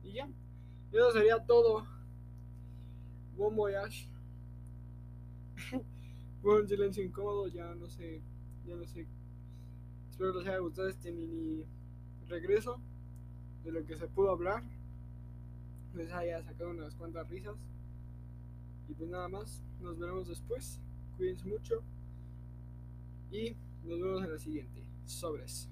Y 0.04 0.14
ya. 0.14 0.28
Eso 0.92 1.12
sería 1.12 1.40
todo. 1.46 1.86
Bon 3.38 3.56
voyage. 3.56 4.10
Fue 6.42 6.62
un 6.62 6.68
silencio 6.68 7.04
incómodo, 7.04 7.48
ya 7.48 7.74
no 7.76 7.88
sé. 7.88 8.22
Ya 8.66 8.76
no 8.76 8.86
sé. 8.88 9.08
Espero 10.18 10.34
les 10.34 10.48
haya 10.48 10.58
gustado 10.58 10.90
este 10.90 11.12
mini 11.12 11.64
regreso 12.28 12.82
de 13.64 13.72
lo 13.72 13.86
que 13.86 13.96
se 13.96 14.08
pudo 14.08 14.32
hablar. 14.32 14.64
Les 15.94 16.12
haya 16.12 16.42
sacado 16.42 16.72
unas 16.72 16.96
cuantas 16.96 17.30
risas. 17.30 17.56
Y 18.90 18.96
pues 18.96 19.12
nada 19.12 19.28
más. 19.28 19.62
Nos 19.80 20.00
veremos 20.00 20.28
después. 20.28 20.80
Cuídense 21.18 21.46
mucho. 21.46 21.84
Y 23.32 23.56
nos 23.84 24.00
vemos 24.02 24.24
en 24.24 24.32
la 24.32 24.40
siguiente. 24.40 24.82
Sobres. 25.06 25.70